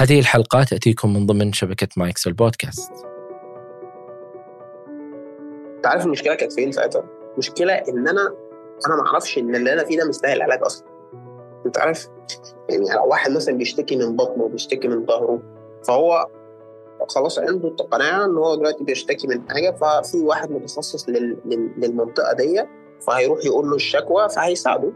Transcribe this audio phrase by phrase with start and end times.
[0.00, 2.92] هذه الحلقة تأتيكم من ضمن شبكة مايكس البودكاست.
[5.82, 8.34] تعرف المشكلة كانت فين ساعتها؟ المشكلة إن أنا
[8.86, 10.86] أنا ما أعرفش إن اللي أنا فيه ده مستاهل علاج أصلا.
[11.66, 12.08] أنت عارف؟
[12.68, 15.42] يعني لو واحد مثلا بيشتكي من بطنه بيشتكي من ظهره
[15.86, 16.26] فهو
[17.08, 21.36] خلاص عنده القناعه إن هو دلوقتي بيشتكي من حاجة ففي واحد متخصص لل...
[21.44, 21.70] لل...
[21.78, 22.64] للمنطقة دي
[23.06, 24.92] فهيروح يقول له الشكوى فهيساعده.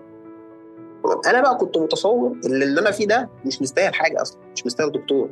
[1.27, 4.93] أنا بقى كنت متصور ان اللي أنا فيه ده مش مستاهل حاجة أصلا مش مستاهل
[4.93, 5.30] دكتور.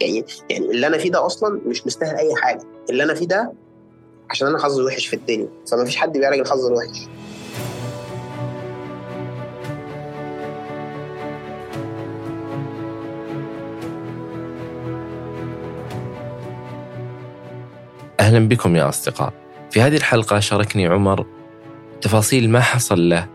[0.00, 2.62] يعني يعني اللي أنا فيه ده أصلا مش مستاهل اي حاجة.
[2.90, 3.52] اللي أنا فيه ده
[4.30, 7.08] عشان أنا حظي وحش في الدنيا فما فيش حد بيعالج الحظ الوحش.
[18.20, 19.32] أهلا بكم يا أصدقاء.
[19.70, 21.26] في هذه الحلقة شاركني عمر
[22.00, 23.28] تفاصيل ما حصل له.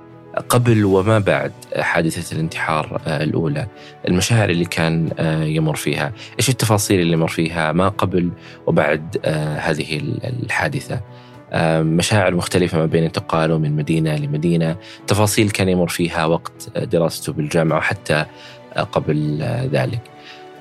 [0.49, 3.67] قبل وما بعد حادثة الانتحار الأولى
[4.07, 5.09] المشاعر اللي كان
[5.47, 8.29] يمر فيها إيش التفاصيل اللي مر فيها ما قبل
[8.67, 9.17] وبعد
[9.59, 11.01] هذه الحادثة؟
[11.81, 14.75] مشاعر مختلفة ما بين انتقاله من مدينة لمدينة
[15.07, 18.25] تفاصيل كان يمر فيها وقت دراسته بالجامعة وحتى
[18.91, 20.01] قبل ذلك.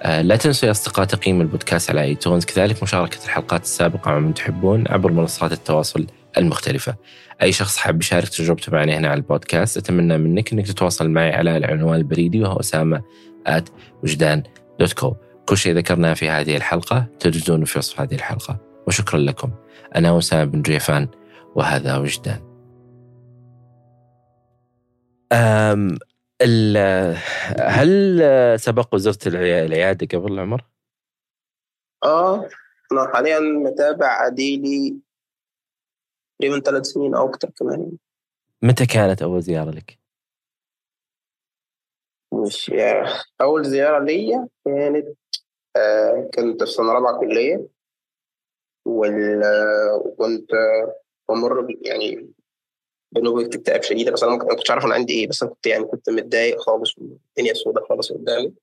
[0.04, 4.84] لا تنسوا يا أصدقاء تقييم البودكاست على ايتونز كذلك مشاركة الحلقات السابقة مع من تحبون
[4.88, 6.06] عبر منصات التواصل
[6.38, 6.96] المختلفة.
[7.42, 11.56] أي شخص حاب يشارك تجربته معنا هنا على البودكاست أتمنى منك أنك تتواصل معي على
[11.56, 13.02] العنوان البريدي وهو أسامة
[13.48, 13.64] at
[14.02, 14.42] وجدان
[14.80, 15.14] دوت كو
[15.48, 18.58] كل شيء ذكرناه في هذه الحلقة تجدونه في وصف هذه الحلقة.
[18.86, 19.50] وشكرا لكم.
[19.96, 21.08] أنا أسامة بن جيفان
[21.54, 22.40] وهذا وجدان.
[25.32, 25.98] أم
[27.60, 28.20] هل
[28.60, 30.64] سبق وزرت العيادة قبل عمر؟
[32.04, 32.48] آه
[32.92, 34.96] أنا حاليا متابع عديلي
[36.38, 37.92] تقريبا ثلاث سنين أو أكثر كمان.
[38.62, 39.98] متى كانت أول زيارة لك؟
[42.32, 43.08] مش يعني
[43.40, 45.16] أول زيارة ليا كانت
[45.76, 47.66] آه كنت في سنة رابعة كلية.
[48.84, 50.50] وكنت
[51.28, 52.30] بمر يعني
[53.12, 54.12] بنوبة اكتئاب شديدة.
[54.12, 55.28] بس أنا ما كنتش عارف أنا عندي إيه.
[55.28, 58.54] بس أنا كنت يعني كنت متضايق خالص والدنيا سودة خالص قدامي.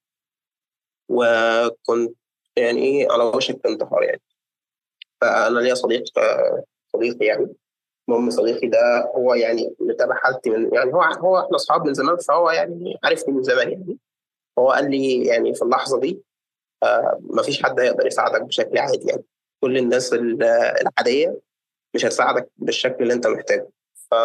[1.09, 2.15] وكنت
[2.57, 4.21] يعني إيه على وشك الانتحار يعني.
[5.21, 6.03] فأنا ليا صديق
[6.93, 7.53] صديقي يعني.
[8.09, 12.17] المهم صديقي ده هو يعني متابع حالتي من يعني هو هو إحنا أصحاب من زمان
[12.17, 13.97] فهو يعني عارفني من زمان يعني.
[14.59, 16.23] هو قال لي يعني في اللحظة دي
[16.83, 19.23] آه مفيش حد هيقدر يساعدك بشكل عادي يعني.
[19.63, 21.39] كل الناس العادية
[21.95, 23.69] مش هتساعدك بالشكل اللي انت محتاجه.
[23.95, 24.15] ف...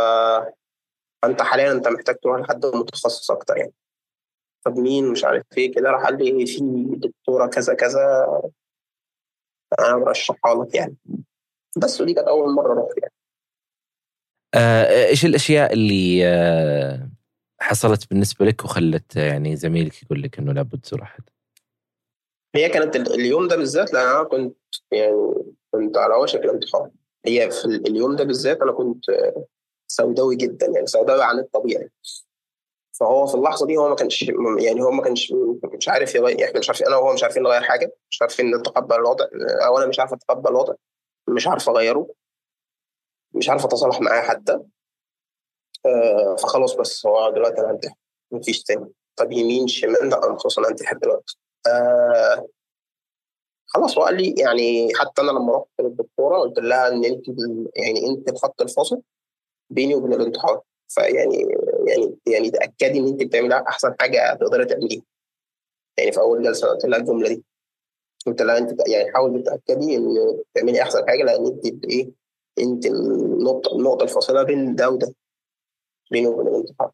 [1.23, 3.73] فانت حاليا انت محتاج تروح لحد متخصص أكتر يعني.
[4.65, 6.59] طب مين؟ مش عارف إيه كده راح قال لي في
[6.97, 8.27] دكتورة كذا كذا
[9.79, 10.97] أنا برشحها لك يعني.
[11.77, 13.08] بس ودي كانت أول مرة أروح يعني.
[14.55, 17.09] إيش الأشياء اللي آه،
[17.61, 21.23] حصلت بالنسبة لك وخلت يعني زميلك يقول لك إنه لابد تزور أحد؟
[22.55, 24.57] هي كانت اليوم ده بالذات أنا كنت
[24.93, 25.35] يعني
[25.71, 26.91] كنت على وشك الانتحار
[27.27, 29.05] هي في اليوم ده بالذات أنا كنت
[29.91, 31.91] سوداوي جدا يعني سوداوي عن الطبيعي.
[33.01, 34.23] فهو في اللحظة دي هو ما كانش
[34.61, 35.35] يعني هو ما كانش
[35.77, 38.97] مش عارف يغير إحنا مش عارفين أنا وهو مش عارفين نغير حاجة مش عارفين نتقبل
[38.97, 39.25] الوضع
[39.67, 40.75] أو أنا مش عارف أتقبل الوضع
[41.29, 42.09] مش عارف أغيره.
[43.35, 44.61] مش عارف أتصالح معاه حتى.
[45.87, 47.95] آه فخلاص بس هو دلوقتي أنا هنتحر.
[48.31, 48.93] مفيش تاني.
[49.17, 51.39] طب يمين شمال؟ لا خلاص أنا هنتحر دلوقتي.
[51.67, 52.49] آه
[53.67, 57.25] خلاص هو قال لي يعني حتى أنا لما رحت للدكتورة قلت لها إن أنت
[57.77, 59.03] يعني أنت الخط الفاصل
[59.71, 60.63] بيني وبين الانتحار.
[60.89, 61.49] فيعني
[61.87, 65.03] يعني يعني تأكدي إن أنت بتعملي أحسن حاجة تقدري تعمليها.
[65.99, 67.45] يعني في أول جلسة قلت لها الجملة دي.
[68.27, 70.15] قلت لها أنت يعني حاولي تتاكدي إن
[70.55, 72.11] تعملي أحسن حاجة لأن أنت إيه
[72.59, 75.15] انت النقطه النقطة الفاصلة بين ده وده
[76.11, 76.91] بيني وبين الانتحار.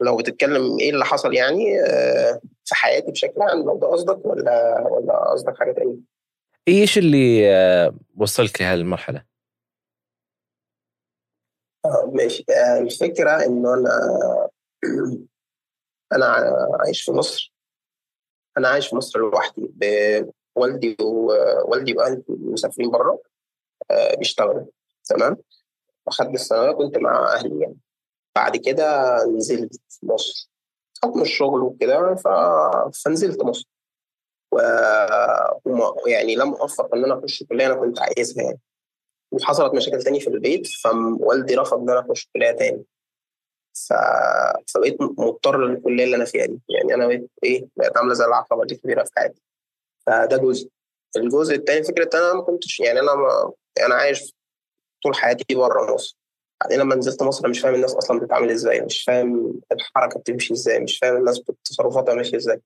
[0.00, 1.64] لو بتتكلم إيه اللي حصل يعني
[2.64, 5.96] في حياتي بشكل عام لو ده قصدك ولا ولا قصدك حاجة تانية؟
[6.68, 7.44] إيش اللي
[8.16, 9.24] وصلك لهذه المرحله؟
[11.84, 12.44] آه ماشي.
[12.50, 13.90] آه الفكرة إنه أنا
[16.16, 16.26] أنا
[16.80, 17.54] عايش في مصر.
[18.58, 19.70] أنا عايش في مصر لوحدي
[20.56, 23.22] بوالدي ووالدي وأهلي مسافرين بره
[23.90, 24.66] آه بيشتغلوا.
[25.08, 25.36] تمام؟
[26.08, 27.76] أخدت الثانوية كنت مع أهلي يعني.
[28.36, 30.50] بعد كده نزلت مصر.
[31.02, 32.28] حكم الشغل وكده ف...
[33.04, 33.68] فنزلت مصر.
[34.52, 34.58] و...
[36.06, 38.60] يعني لم أوفق إن أنا أخش كلية أنا كنت عايزها يعني.
[39.32, 42.84] وحصلت مشاكل تاني في البيت فوالدي رفض إن أنا أخش كلية تاني.
[43.74, 43.92] ف...
[44.74, 46.60] فبقيت مضطر للكلية اللي أنا فيها دي.
[46.68, 49.42] يعني أنا بقيت إيه بقيت عاملة زي العقبة دي كبيرة في حياتي.
[50.06, 50.70] فده جزء.
[51.16, 53.52] الجزء الثاني فكرة أنا ما كنتش يعني أنا ما
[53.86, 54.34] أنا عايش
[55.02, 56.16] طول حياتي بره مصر.
[56.60, 60.54] بعدين لما نزلت مصر أنا مش فاهم الناس أصلا بتتعامل إزاي مش فاهم الحركة بتمشي
[60.54, 62.60] إزاي مش فاهم الناس تصرفاتها ماشية إزاي.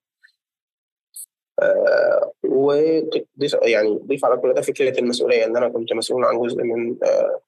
[1.62, 6.62] آه وضيف يعني ضيف على كل ده فكرة المسؤولية إن أنا كنت مسؤول عن جزء
[6.62, 7.40] من آه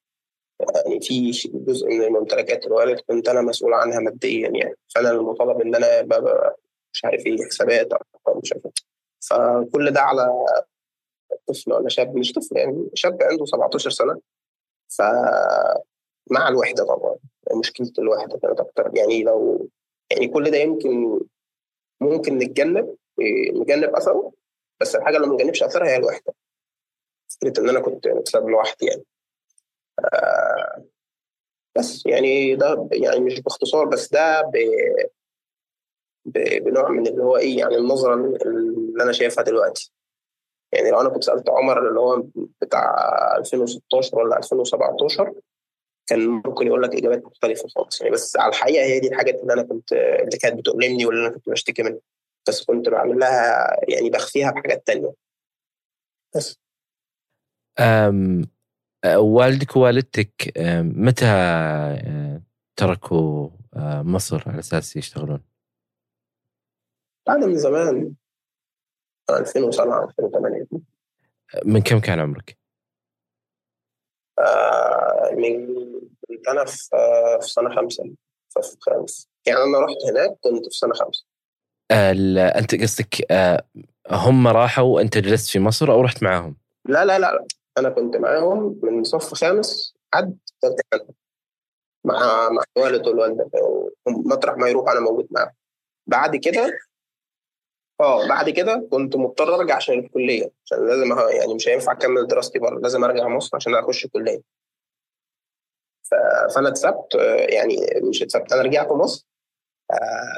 [0.86, 4.74] يعني في جزء من ممتلكات الوالد كنت أنا مسؤول عنها ماديا يعني.
[4.94, 6.02] فأنا المطالب إن أنا
[6.92, 7.92] مش عارف إيه حسابات
[8.28, 8.72] أو مش عارف إيه.
[9.20, 10.46] فكل ده على
[11.46, 14.20] طفل ولا شاب مش طفل يعني شاب عنده 17 سنة.
[14.88, 15.02] ف
[16.30, 17.16] مع الوحدة طبعا
[17.58, 18.90] مشكلة الوحدة كانت أكتر.
[18.94, 19.68] يعني لو
[20.10, 21.20] يعني كل ده يمكن
[22.00, 22.96] ممكن نتجنب
[23.54, 24.32] نجنب أثره
[24.80, 26.34] بس الحاجة اللي ما نجنبش أثرها هي الوحدة.
[27.28, 29.04] فكرة إن أنا كنت بسبب لوحدي يعني.
[30.14, 30.84] آه
[31.78, 34.56] بس يعني ده يعني مش باختصار بس ده ب
[36.64, 39.92] بنوع من اللي هو إيه يعني النظرة اللي أنا شايفها دلوقتي.
[40.74, 42.24] يعني لو أنا كنت سألت عمر اللي هو
[42.62, 42.96] بتاع
[43.36, 45.32] 2016 ولا 2017
[46.06, 48.00] كان ممكن يقول لك إجابات مختلفة خالص.
[48.00, 51.34] يعني بس على الحقيقة هي دي الحاجات اللي أنا كنت اللي كانت بتؤلمني واللي أنا
[51.34, 51.98] كنت بشتكي منها.
[52.48, 55.12] بس كنت بعمل لها يعني بخفيها بحاجات تانية.
[56.36, 56.58] بس.
[57.78, 58.48] أم
[59.16, 61.26] والدك ووالدتك متى
[62.76, 63.50] تركوا
[64.02, 65.40] مصر على أساس يشتغلون؟
[67.26, 68.14] بعد من زمان.
[69.30, 70.66] 2007 2008
[71.64, 72.58] من كم كان عمرك؟
[74.38, 75.66] آه من
[76.28, 76.88] كنت أنا في
[77.40, 78.04] في سنة خمسة
[78.48, 81.26] في خامس يعني أنا رحت هناك كنت في سنة خمسة.
[82.58, 83.64] أنت قصدك آه
[84.10, 87.46] هم راحوا وأنت جلست في مصر أو رحت معاهم؟ لا لا لا
[87.78, 91.14] أنا كنت معاهم من صف خامس حد ثالثه
[92.04, 93.50] مع مع الوالد والوالدة
[94.06, 95.52] مطرح ما يروح أنا موجود معاهم.
[96.06, 96.78] بعد كده
[98.00, 102.58] آه بعد كده كنت مضطر ارجع عشان الكلية عشان لازم يعني مش هينفع أكمل دراستي
[102.58, 104.42] بره لازم أرجع مصر عشان أخش الكلية.
[106.54, 107.14] فأنا اتسبت
[107.48, 109.26] يعني مش اتسبت أنا رجعت مصر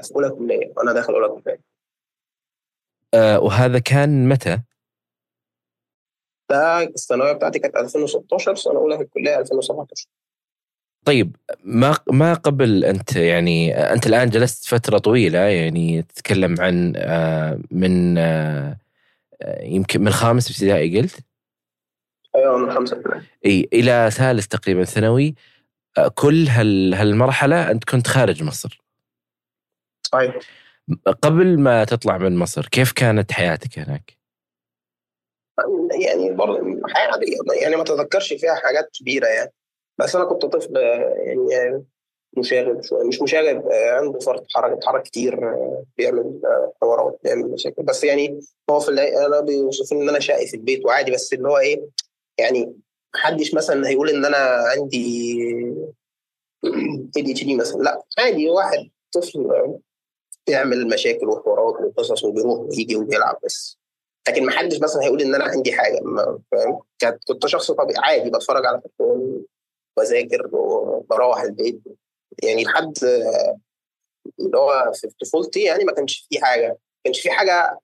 [0.02, 1.60] في أولى كلية وأنا داخل أولى كلية.
[3.14, 4.62] أه وهذا كان متى؟
[6.50, 10.06] ده الثانوية بتاعتي كانت 2016 سنة أولى في الكلية 2017
[11.06, 16.92] طيب ما ما قبل أنت يعني أنت الآن جلست فترة طويلة يعني تتكلم عن
[17.70, 18.18] من
[19.60, 21.20] يمكن من خامس ابتدائي قلت؟
[22.36, 23.22] أيوه من خامسه ابتدائي.
[23.46, 25.34] إي إلى ثالث تقريبا ثانوي.
[26.14, 28.82] كل هال هالمرحلة أنت كنت خارج مصر.
[30.02, 30.38] صحيح.
[31.22, 34.16] قبل ما تطلع من مصر كيف كانت حياتك هناك؟
[36.04, 39.52] يعني برضه حياة عادية يعني ما تذكرش فيها حاجات كبيرة يعني.
[39.98, 40.76] بس أنا كنت طفل
[41.50, 41.84] يعني
[42.38, 43.04] مشاغب شوية.
[43.04, 45.54] مش مشاغب عنده فرط حركة بيتحرك كتير
[45.96, 46.40] بيعمل
[46.82, 47.82] حوارات بيعمل مشاكل.
[47.82, 48.40] بس يعني
[48.70, 48.90] هو في
[49.26, 51.86] أنا بيوصفوني إن أنا شقي في البيت وعادي بس اللي هو إيه
[52.38, 52.76] يعني
[53.14, 54.36] محدش مثلا هيقول إن أنا
[54.76, 55.38] عندي
[57.16, 57.82] اي دي دي مثلا.
[57.82, 59.50] لا عادي واحد طفل
[60.46, 63.78] بيعمل مشاكل وحوارات وقصص وبيروح ويجي وبيلعب بس.
[64.28, 66.00] لكن ما حدش مثلا هيقول إن أنا عندي حاجة
[66.52, 66.78] فاهم؟
[67.28, 69.35] كنت شخص طبيعي عادي بتفرج على كرتون
[69.98, 71.82] بذاكر وبروح البيت.
[72.42, 72.94] يعني لحد
[74.40, 76.68] اللي هو في طفولتي يعني ما كانش في حاجة.
[76.68, 77.80] ما كانش في حاجة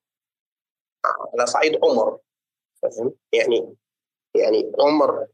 [1.06, 2.18] على صعيد عمر.
[2.82, 3.74] فاهم؟ يعني
[4.34, 5.26] يعني عمر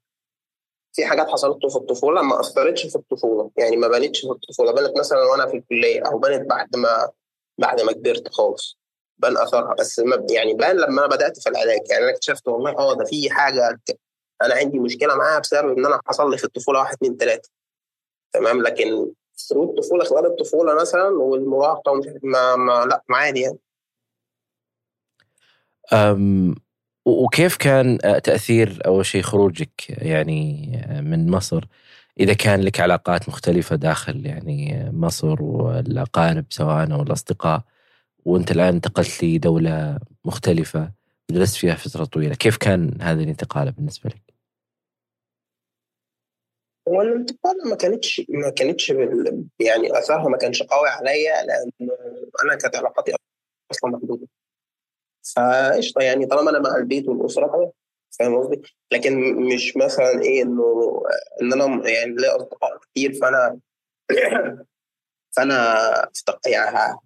[0.92, 3.50] في حاجات حصلت في الطفولة ما أثرتش في الطفولة.
[3.56, 4.72] يعني ما بانتش في الطفولة.
[4.72, 7.10] بانت مثلا وأنا في الكلية أو بانت بعد ما
[7.58, 8.78] بعد ما كبرت خالص.
[9.19, 9.74] بان أثرها.
[9.74, 11.81] بس يعني بان لما أنا بدأت في العلاج.
[11.90, 13.81] يعني أنا اكتشفت والله آه ده في حاجة
[14.42, 17.50] أنا عندي مشكلة معاها بسبب إن أنا حصل لي في الطفولة واحد اثنين ثلاثة
[18.32, 19.12] تمام؟ لكن
[19.48, 23.58] ثرو الطفولة خلال الطفولة مثلا والمراهقة ومش ما, ما لا عادي يعني.
[25.92, 26.54] أم
[27.06, 30.70] وكيف كان تأثير أول شيء خروجك؟ يعني
[31.02, 31.64] من مصر؟
[32.20, 37.62] إذا كان لك علاقات مختلفة داخل يعني مصر والأقارب سواء أو الأصدقاء
[38.24, 40.92] وأنت الآن انتقلت لدولة مختلفة
[41.30, 44.28] وجلست فيها فترة طويلة كيف كان هذه الانتقاله بالنسبة لك؟
[46.88, 48.90] هو الانتقاله ما كانتش ما كانتش.
[49.60, 51.70] يعني أثرها ما كانش قوي عليا لأن
[52.44, 53.12] أنا كانت علاقاتي
[53.70, 54.28] أصلا محدودة
[55.36, 57.72] فقشطة يعني طالما أنا مع البيت والأسرة
[58.18, 61.02] فاهم قصدي؟ لكن مش مثلا إيه إنه
[61.42, 63.58] إن أنا يعني ليا أصدقاء كتير فأنا
[65.36, 66.10] فأنا
[66.46, 66.98] يعني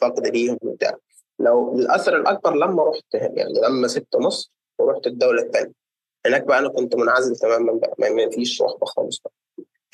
[0.00, 0.96] فقد ليهم وبتاع
[1.38, 5.85] لو الأثر الأكبر لما رحت يعني لما سبت مصر ورحت الدولة الثانية
[6.26, 9.32] هناك بقى أنا كنت منعزل تماما بقى ما فيش صحبة خالص بقى.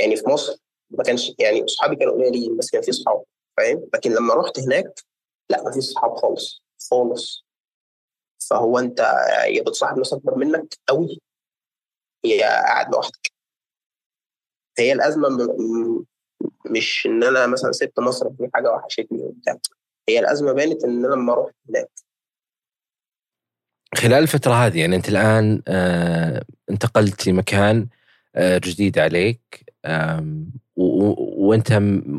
[0.01, 0.57] يعني في مصر
[0.91, 3.23] ما كانش يعني اصحابي كانوا قليلين بس كان في صحاب
[3.57, 5.01] فاهم؟ لكن لما رحت هناك
[5.51, 7.45] لا ما فيش صحاب خالص خالص.
[8.51, 9.01] فهو أنت
[9.47, 11.21] يا بتصاحب ناس أكبر منك قوي
[12.25, 13.33] يا قاعد لوحدك.
[14.79, 16.05] هي الأزمة م...
[16.71, 19.59] مش إن أنا مثلا سبت مصر في حاجة وحشتني وبتاع
[20.09, 21.91] هي الأزمة بانت إن أنا لما رحت هناك
[23.95, 27.87] خلال الفترة هذه يعني أنت الآن آه انتقلت لمكان
[28.37, 29.65] آه جديد عليك
[30.77, 31.71] وأنت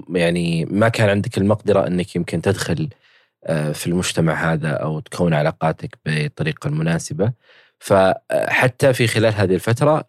[0.10, 2.90] يعني ما كان عندك المقدرة أنك يمكن تدخل
[3.44, 7.34] آه في المجتمع هذا أو تكون علاقاتك بالطريقة المناسبة.
[7.80, 10.06] فحتى في خلال هذه الفترة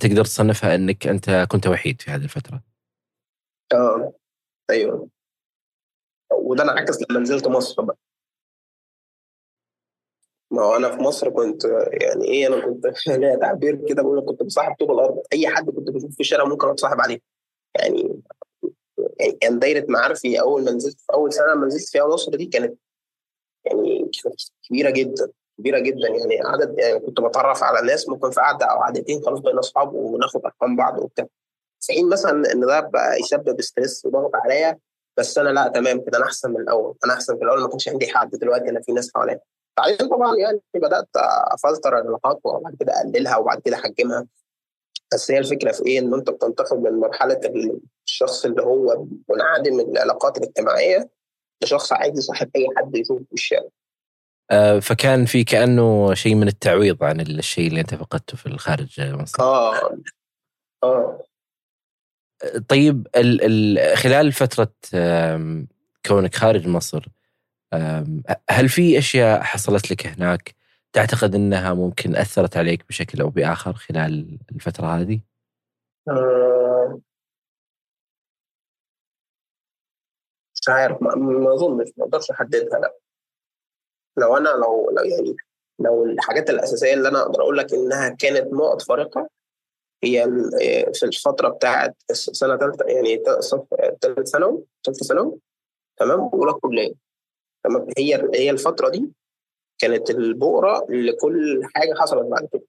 [0.00, 2.62] تقدر تصنفها أنك أنت كنت وحيد في هذه الفترة.
[3.74, 4.12] آه
[4.70, 5.08] أيوه.
[6.32, 7.96] وده انعكس لما نزلت مصر بقى.
[10.50, 14.42] ما هو أنا في مصر كنت يعني إيه أنا كنت ليا تعبير كده بقول كنت
[14.42, 15.22] بصاحب طوب الأرض.
[15.32, 17.20] أي حد كنت بشوفه في الشارع ممكن أتصاحب عليه.
[17.74, 18.22] يعني
[19.20, 22.46] يعني كان دايرة معارفي أول ما نزلت في أول سنة ما نزلت فيها مصر دي
[22.46, 22.78] كانت
[23.64, 24.10] يعني
[24.68, 26.08] كبيرة جدا كبيرة جدا.
[26.08, 29.94] يعني عدد يعني كنت بتعرف على ناس ممكن في قعدة أو قعدتين خلاص بقينا أصحاب
[29.94, 31.26] وناخد أرقام بعض وبتاع.
[31.80, 34.78] في حين مثلا إن ده بقى يسبب ستريس وضغط عليا
[35.16, 36.94] بس أنا لا تمام كده أنا أحسن من الأول.
[37.04, 39.40] أنا أحسن في الأول ما كانش عندي حد دلوقتي أنا في ناس حواليا.
[39.76, 41.08] بعدين طبعا يعني بدأت
[41.52, 44.26] أفلتر العلاقات وبعد كده أقللها وبعد كده أحجمها.
[45.12, 47.40] بس هي الفكرة في إيه؟ إن أنت بتنتقل من مرحلة
[48.06, 51.10] الشخص اللي هو منعدم العلاقات الاجتماعية
[51.62, 53.68] لشخص عايز يصاحب أي حد يشوفه في الشارع.
[54.50, 59.42] آه، فكان في كأنه شيء من التعويض عن الشيء اللي أنت فقدته في الخارج مصر.
[59.42, 59.98] آه.
[60.82, 61.24] آه.
[62.68, 63.40] طيب ال
[63.78, 64.72] ال خلال فترة
[66.06, 67.08] كونك خارج مصر
[68.50, 70.54] هل في أشياء حصلت لك هناك
[70.92, 75.20] تعتقد إنها ممكن أثرت عليك بشكل أو بآخر خلال الفترة هذه؟
[76.08, 77.00] آه،
[80.54, 82.94] مش عارف ما أظنش ما أقدرش أحددها لا
[84.16, 85.36] لو أنا لو لو يعني
[85.78, 89.28] لو الحاجات الأساسية اللي أنا أقدر أقول لك إنها كانت نقط فارقه
[90.04, 90.24] هي
[90.94, 93.22] في الفترة بتاعت سنة ثالثه يعني
[94.02, 95.38] ثالث ثانوي ثالثه ثانوي
[95.96, 97.09] تمام أولى كلية
[97.64, 99.10] تمام؟ هي هي الفترة دي
[99.78, 102.62] كانت البؤرة لكل حاجة حصلت بعد كده.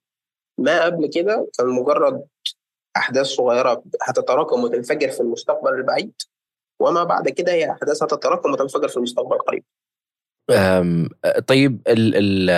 [0.57, 2.23] ما قبل كده كان مجرد
[2.97, 6.13] أحداث صغيرة هتتراكم وتنفجر في المستقبل البعيد
[6.79, 9.63] وما بعد كده هي أحداث هتتراكم وتنفجر في المستقبل القريب.
[11.47, 12.49] طيب ال ال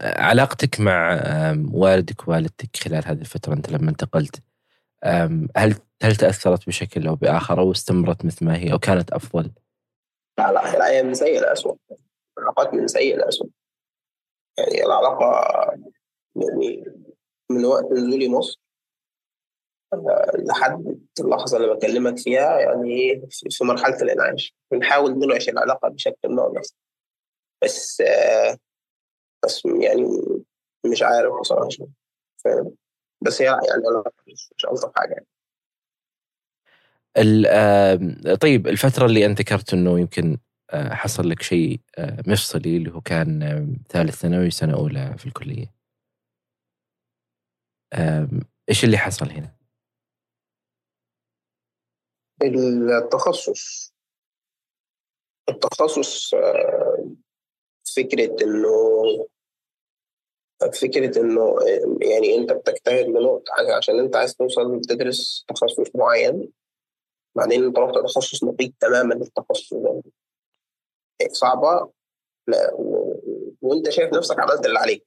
[0.00, 1.20] علاقتك مع
[1.72, 4.42] والدك ووالدتك خلال هذه الفترة أنت لما انتقلت
[5.56, 9.50] هل هل تأثرت بشكل أو بآخر أو استمرت مثل ما هي أو كانت أفضل؟
[10.38, 11.76] لا لا العلاقه من سيء لاسوء
[12.38, 13.48] العلاقات من سيء لاسوء
[14.58, 15.30] يعني العلاقة
[16.36, 16.84] يعني
[17.50, 18.60] من وقت نزولي مصر.
[20.34, 24.54] لحد اللحظة اللي بكلمك فيها يعني في مرحلة الإنعاش.
[24.70, 26.48] بنحاول ننعش العلاقة بشكل ما
[27.64, 28.02] بس
[29.44, 30.02] بس يعني
[30.86, 31.68] مش عارف بصراحة
[32.44, 32.74] فاهم؟
[33.20, 33.82] بس هي يعني
[34.56, 35.26] مش ألطف حاجة يعني.
[38.40, 40.38] طيب الفترة اللي أنت ذكرت أنه يمكن
[40.70, 45.74] آه، حصل لك شيء آه، مفصلي اللي هو كان ثالث ثانوي سنة أولى في الكلية
[48.68, 49.56] إيش اللي حصل هنا؟
[52.42, 53.94] التخصص
[55.48, 56.34] التخصص
[57.96, 58.68] فكرة إنه
[60.82, 61.56] فكرة إنه
[62.00, 66.52] يعني أنت بتجتهد لنقطة عشان أنت عايز توصل تدرس تخصص معين
[67.36, 70.02] بعدين أنت رحت تخصص نقيض تماما للتخصص ده.
[71.32, 71.90] صعبة.
[72.48, 73.20] لا و...
[73.62, 75.06] وأنت شايف نفسك عملت اللي عليك.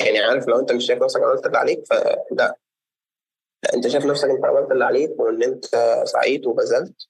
[0.00, 2.58] يعني عارف لو أنت مش شايف نفسك عملت اللي عليك فلا.
[3.62, 5.64] لا أنت شايف نفسك أنت عملت اللي عليك وإن أنت
[6.04, 7.08] سعيت وبذلت.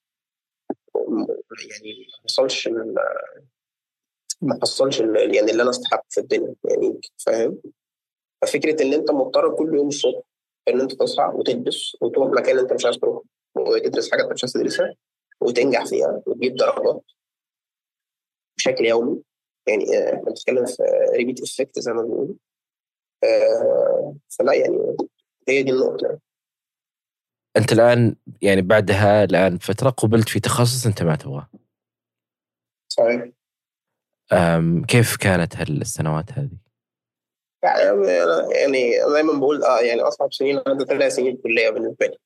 [0.95, 2.69] يعني ما وصلش
[4.43, 7.59] ما حصلش يعني اللي أنا استحق في الدنيا يعني فاهم؟
[8.43, 10.23] ففكرة إن أنت مضطر كل يوم الصبح
[10.69, 13.23] إن أنت تصحى وتلبس وتروح مكان أنت مش عايز تروح
[13.55, 14.95] وتدرس حاجة أنت مش عايز تدرسها
[15.41, 17.05] وتنجح فيها وتجيب درجات
[18.57, 19.23] بشكل يومي.
[19.69, 20.83] يعني إحنا آه بنتكلم في
[21.17, 22.37] repeat effect زي ما بنقول.
[23.25, 24.97] آه فلا يعني
[25.49, 26.21] هي دي النقطة يعني.
[27.57, 31.51] أنت الآن يعني بعدها الآن فترة قبلت في تخصص أنت ما تبغاه.
[32.89, 33.25] صحيح.
[34.89, 36.59] كيف كانت هالسنوات هذه؟
[37.63, 38.07] يعني
[38.51, 42.19] يعني دايما بقول آه يعني أصعب سنين عدت ثلاث سنين كلية بالنسبة لي.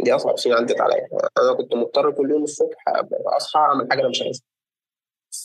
[0.00, 1.08] دي أصعب سنين عدت عليا.
[1.38, 2.84] أنا كنت مضطر كل يوم الصبح
[3.26, 4.44] أصحى أعمل حاجة أنا مش عايزها.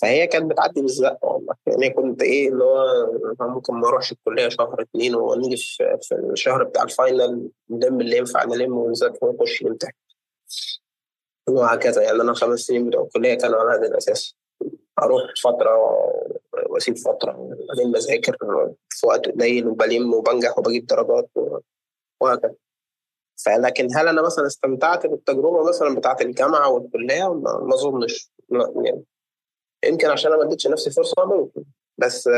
[0.02, 1.56] فهي كانت بتعدي بالزق والله.
[1.68, 2.86] يعني كنت إيه اللي هو
[3.42, 8.44] ممكن ما أروحش الكلية شهر اتنين ونيجي في, في الشهر بتاع الفاينل نلم اللي ينفع
[8.44, 9.94] نلم ونذاكر ونخش نمتحن.
[11.50, 14.36] وهكذا يعني أنا الخمس سنين بتوع الكلية كانوا على هذا الأساس.
[15.04, 15.78] أروح فترة
[16.70, 18.38] وأسيب فترة وبعدين بذاكر
[18.90, 21.30] في وقت قليل وبلم وبنجح وبجيب درجات
[22.22, 22.56] وهكذا.
[23.46, 28.32] فلكن هل أنا مثلا استمتعت بالتجربة مثلا بتاعت الجامعة والكلية؟ ما أظنش.
[28.86, 29.04] يعني
[29.86, 31.64] يمكن عشان أنا ما اديتش نفسي فرصة ممكن.
[31.98, 32.30] بس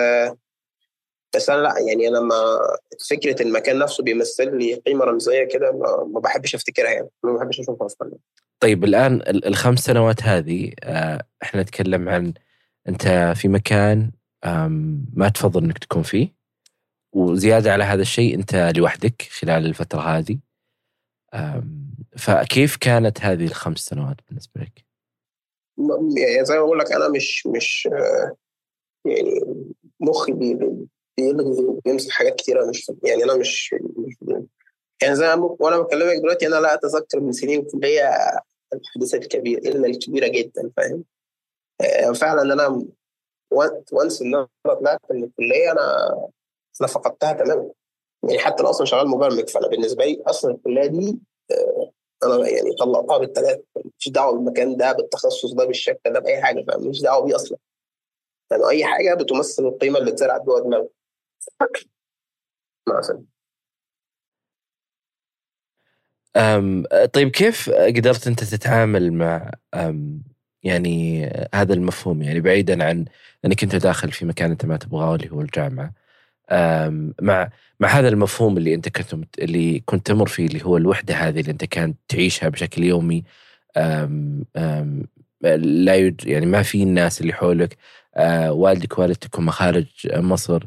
[1.36, 2.60] بس أنا لا يعني أنا ما
[3.10, 7.10] فكرة المكان نفسه بيمثل لي قيمة رمزية كده ما, ما بحبش أفتكرها يعني.
[7.24, 8.12] ما بحبش أشوفها أصلا.
[8.60, 12.34] طيب الآن الخمس سنوات هذه آه، إحنا نتكلم عن
[12.88, 14.12] أنت في مكان
[15.14, 16.34] ما تفضل إنك تكون فيه
[17.14, 20.38] وزيادة على هذا الشيء أنت لوحدك خلال الفترة هذه.
[22.18, 24.86] فكيف كانت هذه الخمس سنوات بالنسبة لك؟
[26.18, 27.90] يعني زي ما بقول لك أنا مش مش
[29.06, 29.42] يعني
[30.00, 30.34] مخي
[31.18, 33.76] بيلغي بيمسك حاجات كتيره مش يعني أنا مش,
[35.02, 38.10] يعني زي وأنا بكلمك دلوقتي أنا لا أتذكر من سنين الكليه
[38.74, 41.04] الحدوثات الكبيره إلا الكبيرة جدا فاهم؟
[41.82, 42.86] آه، فعلا أنا
[43.92, 46.08] وانس إن أنا طلعت من الكلية أنا
[46.82, 47.70] أنا فقدتها تماما
[48.24, 51.20] يعني حتى أنا أصلا شغال مبرمج فأنا بالنسبة لي أصلا الكلية دي
[51.52, 51.92] آه،
[52.24, 53.60] أنا يعني طلقتها بالثلاث
[54.00, 57.58] مش دعوة بالمكان ده بالتخصص ده بالشكل ده بأي حاجة فمش دعوة بيه أصلا.
[58.52, 60.90] يعني أي حاجة بتمثل القيمة اللي اتزرعت جوه دماغي.
[62.88, 63.24] مثلا
[66.38, 70.24] أم طيب كيف قدرت أنت تتعامل مع أم
[70.64, 73.06] يعني هذا المفهوم؟ يعني بعيدا عن
[73.46, 75.94] أنك أنت داخل في مكان أنت ما تبغاه اللي هو الجامعة.
[77.22, 81.40] مع مع هذا المفهوم اللي انت كنت اللي كنت تمر فيه اللي هو الوحدة هذه
[81.40, 83.24] اللي انت كانت تعيشها بشكل يومي
[83.78, 85.08] أم أم
[85.42, 87.78] لا يد يعني ما في الناس اللي حولك
[88.16, 90.64] أه والدك والدتك هم خارج مصر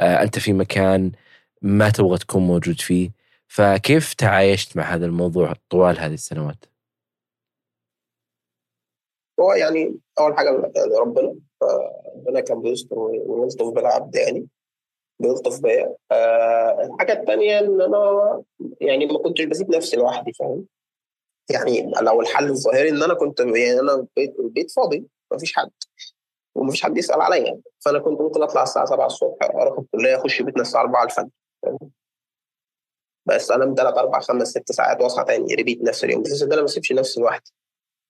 [0.00, 1.12] أه أنت في مكان
[1.62, 3.10] ما تبغى تكون موجود فيه
[3.48, 6.64] فكيف تعايشت مع هذا الموضوع طوال هذه السنوات؟
[9.40, 11.34] هو يعني أول حاجة يعني ربنا
[12.16, 14.46] ربنا كان بيستر ويلطف بالعبد يعني
[15.22, 15.94] بيلطف بيا.
[16.12, 18.42] آه الحاجة الثانية إن أنا
[18.80, 20.66] يعني ما كنتش بسيب نفسي لوحدي فاهم؟
[21.50, 25.70] يعني لو الحل الظاهري إن أنا كنت يعني أنا البيت, البيت فاضي ما فيش حد
[26.54, 27.60] وما فيش حد يسأل عليا.
[27.84, 31.28] فأنا كنت ممكن أطلع الساعة 7 الصبح أروح الكلية أخش بيتنا الساعة 4 الفجر
[33.26, 36.60] بس أنام ثلاث أربع خمس ست ساعات وأصحى تاني repeat نفس اليوم بحيث إن أنا
[36.60, 37.52] ما أسيبش نفسي لوحدي.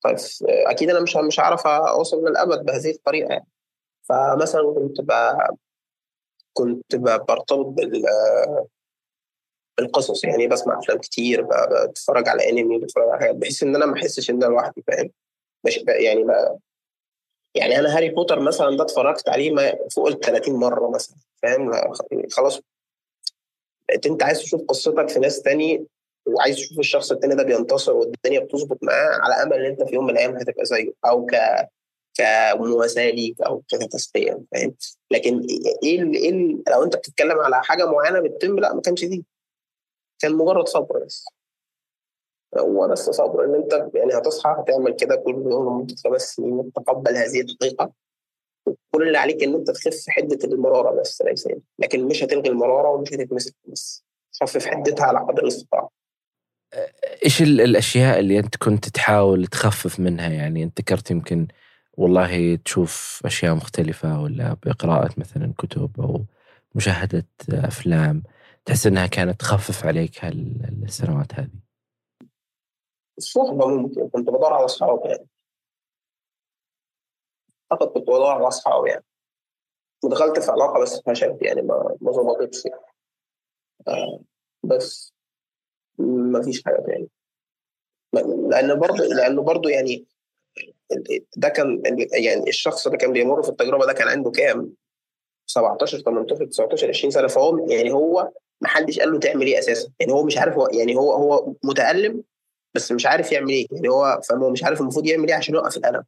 [0.04, 3.46] طيب أكيد أنا مش مش هعرف أوصل للأبد بهذه الطريقة يعني.
[4.02, 5.00] فمثلا كنت.
[6.52, 8.04] كنت برتبط بال
[9.78, 10.24] بالقصص.
[10.24, 11.46] يعني بسمع أفلام كتير
[11.88, 13.36] بتفرج على انمي بتفرج على حاجات.
[13.36, 15.10] بحيث إن أنا ما أحسش إن أنا لوحدي فاهم؟
[15.66, 16.58] مش يعني بقى
[17.54, 21.70] يعني أنا هاري بوتر مثلا ده اتفرجت عليه فوق ال 30 مرة مثلا فاهم؟
[22.30, 22.60] خلاص.
[24.06, 25.86] أنت عايز تشوف قصتك في ناس تاني
[26.26, 30.04] وعايز تشوف الشخص التاني ده بينتصر والدنيا بتظبط معاه على أمل إن أنت في يوم
[30.04, 31.36] من الأيام هتبقى زيه أو ك
[32.14, 34.74] كمواساه ليك أو كتسليه فاهم؟
[35.12, 35.46] لكن
[35.82, 36.12] إيه.
[36.14, 39.24] إيه لو أنت بتتكلم على حاجة معينة بتتم لا ما كانش دي.
[40.18, 41.24] كان مجرد صبر بس.
[42.58, 47.16] هو بس صبر إن أنت يعني هتصحى هتعمل كده كل يوم لمدة خمس سنين وتتقبل
[47.16, 47.92] هذه الحقيقة.
[48.90, 51.48] كل اللي عليك إن أنت تخف حدة المرارة بس ليس.
[51.78, 54.04] لكن مش هتلغي المرارة ومش هتتمسك بس.
[54.40, 55.90] خفف حدتها على قدر الاستطاعة.
[57.24, 61.48] إيش الأشياء اللي أنت كنت تحاول تخفف منها؟ يعني أنت ذكرت يمكن
[61.96, 66.24] والله تشوف أشياء مختلفة ولا بقراءة مثلا كتب أو
[66.74, 68.22] مشاهدة أفلام
[68.64, 71.62] تحس إنها كانت تخفف عليك هالسنوات هذه.
[73.18, 74.08] الصحبه ممكن.
[74.08, 75.26] كنت بدور على أصحاب يعني.
[77.72, 79.04] أعتقد كنت بدور على أصحاب يعني.
[80.04, 82.62] ودخلت في علاقة بس فشلت يعني ما ما ظبطتش.
[83.88, 84.20] آه
[84.64, 85.14] بس
[85.98, 87.08] ما فيش حاجة تاني.
[88.50, 90.06] لأن برضه لأنه برضه يعني
[91.36, 94.72] ده كان يعني الشخص اللي كان بيمر في التجربة ده كان عنده كام؟
[95.46, 97.26] 17 18 19 20 سنة.
[97.26, 99.88] فهو يعني هو ما حدش قال له تعمل إيه أساسا.
[100.00, 102.22] يعني هو مش عارف هو يعني هو هو متألم
[102.74, 103.66] بس مش عارف يعمل إيه.
[103.72, 106.04] يعني هو فهو مش عارف المفروض يعمل إيه عشان يوقف الألم.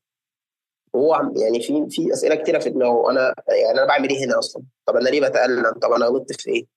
[0.96, 3.10] هو يعني في في أسئلة كتيرة في دماغه.
[3.10, 6.50] أنا يعني أنا بعمل إيه هنا أصلا؟ طب أنا ليه بتألم؟ طب أنا غلطت في
[6.50, 6.73] إيه؟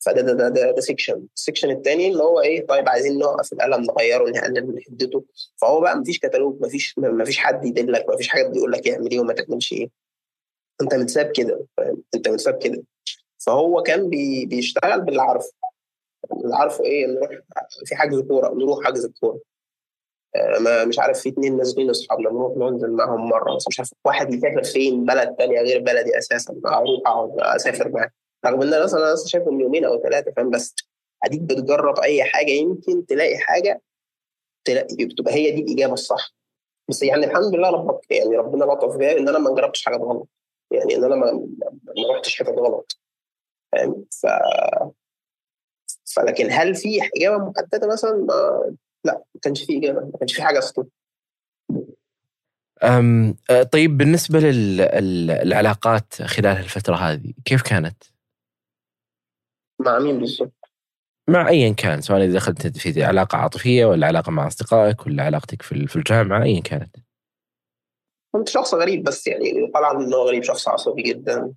[0.00, 3.52] فده ده ده ده, ده section ال section الثاني اللي هو إيه طيب عايزين نوقف
[3.52, 5.24] الالم نغيره نقلل من حدته
[5.56, 9.32] فهو بقى مفيش كتالوج مفيش مفيش حد يدلك مفيش حاجة بيقول لك اعمل إيه وما
[9.32, 9.90] تعملش إيه.
[10.82, 12.82] أنت متساب كده فاهم؟ أنت متساب كده.
[13.38, 15.52] فهو كان بي بيشتغل باللي عارفه
[16.44, 17.30] اللي عارفه إيه؟ نروح
[17.86, 19.40] في حجز كورة نروح حجز الكورة.
[20.36, 23.56] آه، ما مش عارف في اثنين نازلين اصحابنا نروح ننزل معاهم مرة.
[23.56, 26.54] بس مش عارف واحد يسافر فين؟ بلد ثانية غير بلدي أساسا.
[26.66, 28.10] أروح أقعد أسافر معاه.
[28.46, 30.74] رغم إن أنا مثلا لسه شايفه من يومين أو ثلاثة فاهم؟ بس
[31.24, 33.82] أديك بتجرب أي حاجة يمكن تلاقي حاجة
[34.64, 36.34] تلاقي بتبقى هي دي الإجابة الصح.
[36.88, 40.28] بس يعني الحمد لله ربك يعني ربنا لطف بيا إن أنا ما جربتش حاجة غلط.
[40.70, 42.98] يعني إن أنا ما ما رحتش حتت غلط.
[43.72, 44.26] فاهم؟ ف
[46.04, 50.42] فلكن هل في إجابة محدده مثلا؟ ما لا ما كانش في إجابة ما كانش في
[50.42, 50.86] حاجة أصلا.
[53.72, 58.13] طيب بالنسبة للعلاقات خلال الفترة هذه كيف كانت؟
[59.84, 60.52] مع مين بالظبط؟
[61.28, 65.62] مع ايا كان سواء إذا دخلت في علاقة عاطفية ولا علاقة مع أصدقائك ولا علاقتك
[65.62, 66.96] في في الجامعة ايا كانت.
[68.34, 71.54] كنت شخص غريب بس يعني يقال عنه إنه غريب شخص عصبي جدا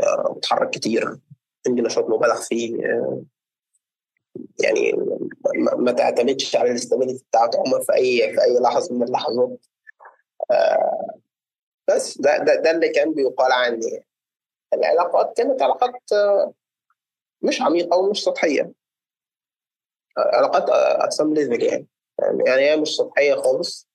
[0.00, 1.18] آه، متحرك كتير
[1.66, 3.22] عندي نشاط مبالغ فيه آه،
[4.64, 4.92] يعني
[5.76, 9.66] ما تعتمدش على ال stability بتاعت عمر في اي في أي لحظة من اللحظات
[10.50, 11.18] آه،
[11.88, 14.04] بس ده, ده ده اللي كان بيقال عني
[14.74, 15.94] العلاقات كانت علاقات
[17.42, 18.72] مش عميقة ومش سطحية.
[20.18, 20.64] علاقات
[21.04, 21.86] at some level يعني.
[22.46, 23.88] يعني هي مش سطحية خالص.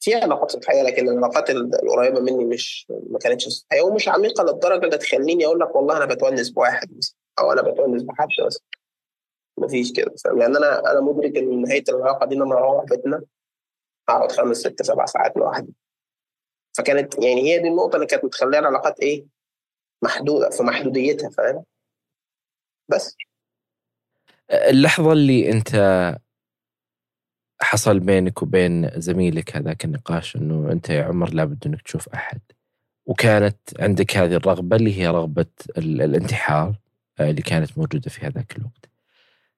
[0.00, 4.98] في علاقات سطحية لكن العلاقات القريبة مني مش ما كانتش سطحية ومش عميقة للدرجة اللي
[4.98, 8.62] تخليني أقول لك والله أنا بتونس بواحد مثلا أو أنا بتونس بحد بس
[9.58, 12.84] ما فيش كده فاهم؟ يعني أنا أنا مدرك إن نهاية العلاقة دي إن أنا أروح
[12.84, 13.22] بيتنا
[14.08, 15.74] أقعد خمس ست سبع ساعات لوحدي.
[16.78, 19.26] فكانت يعني هي دي النقطة اللي كانت متخليها العلاقات إيه؟
[20.02, 21.64] محدودة في محدوديتها فاهم؟
[22.90, 23.16] بس
[24.50, 25.76] اللحظة اللي أنت
[27.62, 32.40] حصل بينك وبين زميلك هذاك النقاش إنه أنت يا عمر لابد إنك تشوف أحد
[33.06, 35.46] وكانت عندك هذه الرغبة اللي هي رغبة
[35.78, 36.74] الانتحار
[37.20, 38.90] آه، اللي كانت موجودة في هذاك الوقت.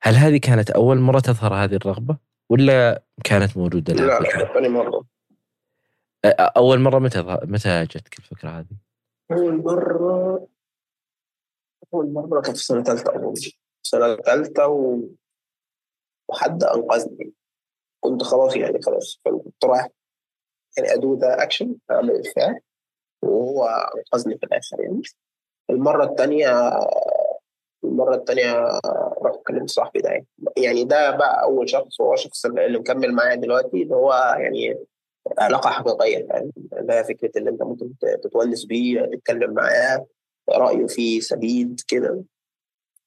[0.03, 2.17] هل هذه كانت أول مرة تظهر هذه الرغبة
[2.51, 5.05] ولا كانت موجودة لها لا ثاني مرة.
[6.41, 8.77] أول مرة متى متى جتك الفكرة هذه؟
[9.33, 10.47] أول مرة
[11.95, 13.35] أول مرة كانت في سنة ثالثه اظن
[13.83, 15.01] سنة ثالثه و...
[16.29, 17.33] وحد أنقذني.
[18.01, 19.89] كنت خلاص يعني خلاص كنت رايح
[20.79, 22.61] يعني أدو ذا أكشن أعمل الفعل
[23.23, 25.03] وهو أنقذني في الآخر يعني.
[25.71, 26.71] المرة الثانية
[27.85, 28.81] المرة الثانية
[29.23, 30.27] رحت كلمت صاحبي ده يعني.
[30.57, 34.87] يعني ده بقى أول شخص هو الشخص اللي مكمل معايا دلوقتي اللي هو يعني
[35.39, 36.53] علاقة حقيقية يعني.
[36.79, 40.07] اللي هي فكرة إن أنت ممكن تتونس بيه تتكلم معاه
[40.57, 42.23] رأيه فيه سديد كده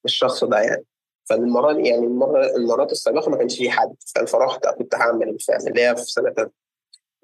[0.04, 0.84] الشخص ده يعني.
[1.30, 3.94] فالمرة يعني المرة المرات السابقة ما كانش في حد.
[4.28, 6.50] فرحت كنت هعمل الفعل اللي هي في سنة ثالثه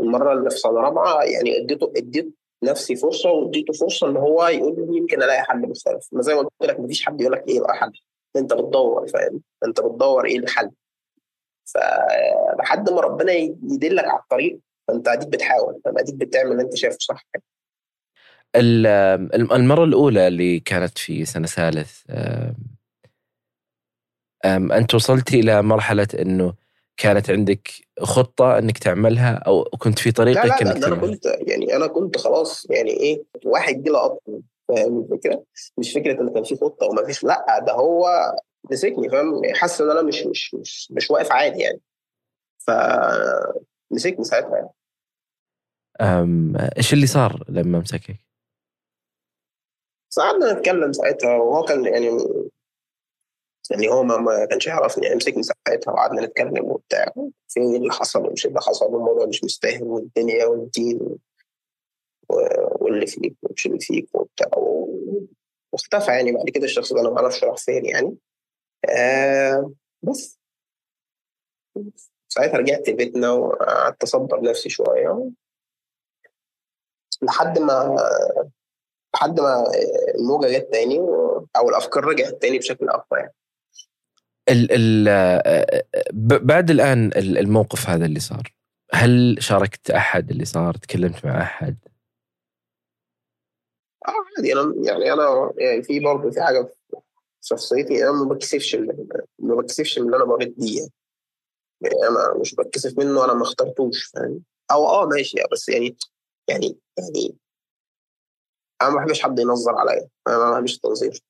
[0.00, 4.86] المرة اللي في سنة رابعة يعني اديته اديت نفسي فرصة واديته فرصة إن هو يقول
[4.90, 6.08] لي يمكن ألاقي حل مختلف.
[6.12, 7.92] ما زي ما قلت لك مفيش حد يقول لك إيه بقى حل
[8.36, 10.70] أنت بتدور فاهم؟ أنت بتدور إيه الحل
[11.64, 16.96] فلحد ما ربنا يدلك على الطريق فأنت اديك بتحاول فأنت اديك بتعمل اللي أنت شايفه
[17.00, 17.26] صح.
[18.56, 22.02] المرة الأولى اللي كانت في سنة ثالث
[24.44, 26.54] أنت وصلت إلى مرحلة إنه
[26.96, 27.68] كانت عندك
[28.00, 31.86] خطة إنك تعملها أو كنت في طريقك لا لا, إنك لا أنا كنت يعني أنا
[31.86, 35.44] كنت خلاص يعني إيه واحد جه لقطني فاهم الفكرة؟
[35.78, 38.32] مش فكرة إن كان في خطة وما فيش لأ ده هو
[38.70, 41.80] مسكني فاهم حاسس إن أنا مش مش مش مش واقف عادي يعني
[42.58, 42.70] ف
[43.90, 44.68] مسكني ساعتها يعني
[46.78, 48.16] إيش اللي صار لما مسكك؟
[50.18, 52.18] قعدنا نتكلم ساعتها وهو كان يعني
[53.70, 57.12] يعني هو ما كانش يعرفني يعني مسكني ساعتها وقعدنا نتكلم وبتاع.
[57.48, 61.00] في إيه اللي حصل ومش اللي حصل والموضوع مش مستاهل والدنيا والدين
[62.80, 64.48] واللي فيك ومش اللي فيك وبتاع.
[65.72, 68.16] واختفى يعني بعد كده الشخص ده أنا ما أعرفش راح فين يعني.
[68.88, 69.72] آه
[70.02, 70.38] بس.
[72.28, 75.30] ساعتها رجعت بيتنا وقعدت أصبر نفسي شوية.
[77.22, 77.96] لحد ما
[79.14, 79.64] لحد ما
[80.18, 80.98] الموجة جت تاني
[81.56, 83.34] أو الأفكار رجعت تاني بشكل أقوى يعني.
[84.48, 85.82] ال ال
[86.46, 88.54] بعد الآن الموقف هذا اللي صار
[88.92, 91.76] هل شاركت أحد اللي صار؟ تكلمت مع أحد؟
[94.08, 96.96] آه عادي أنا يعني أنا يعني في برضه في حاجة في
[97.40, 98.76] شخصيتي أنا ما بتكسفش
[99.38, 100.88] ما بتكسفش من اللي أنا مريت بيه
[101.80, 105.96] يعني أنا مش بتكسف منه أنا ما اخترتوش فاهم؟ أو آه ماشي بس يعني
[106.48, 107.36] يعني يعني
[108.82, 110.08] أنا ما بحبش حد ينظر عليا.
[110.28, 111.22] أنا ما بحبش التنظير.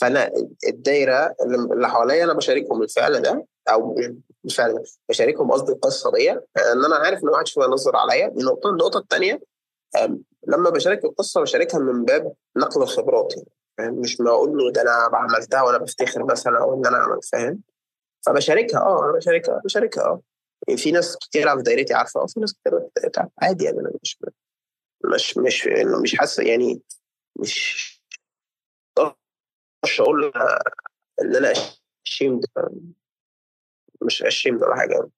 [0.00, 0.32] فأنا
[0.68, 1.34] الدايرة
[1.72, 3.96] اللي حواليا أنا بشاركهم الفعل ده أو
[4.44, 8.28] الفعل ده بشاركهم قصدي القصة دي إن أنا عارف إن ما حدش ينظر عليا.
[8.28, 9.40] دي نقطه النقطة الثانية
[10.48, 13.34] لما بشارك القصة بشاركها من باب نقل الخبرات
[13.78, 17.24] يعني مش ما أقول له ده أنا عملتها وأنا بفتخر مثلا أو إن أنا عملت
[17.24, 17.62] فاهم؟
[18.26, 20.22] فبشاركها آه أنا بشاركها بشاركها آه.
[20.76, 22.80] في ناس كتير في دايرتي عارفة وفي ناس كتير
[23.12, 24.18] تعرف عادي يعني أنا مش
[25.04, 25.68] مش مش
[26.02, 26.82] مش حاسه يعني
[27.40, 27.88] مش
[29.84, 30.32] مش أقول
[31.22, 31.52] إن أنا
[32.06, 32.44] اشيمد
[34.02, 35.10] مش اشيمد ولا حاجة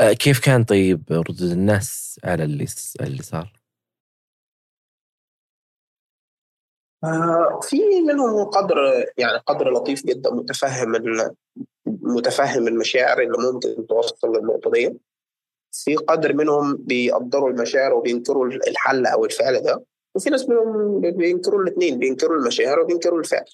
[0.00, 2.66] آه، كيف كان طيب ردود الناس على اللي
[3.00, 3.52] اللي صار؟
[7.04, 8.76] آه، في منهم قدر
[9.18, 10.92] يعني قدر لطيف جدا متفهم
[11.86, 14.98] متفهم المشاعر اللي ممكن توصل للنقطة دي
[15.84, 19.84] في قدر منهم بيقدروا المشاعر وبينكروا الحل أو الفعل ده
[20.14, 23.44] وفي ناس منهم بينكروا الاثنين بينكروا المشاعر وبينكروا الفعل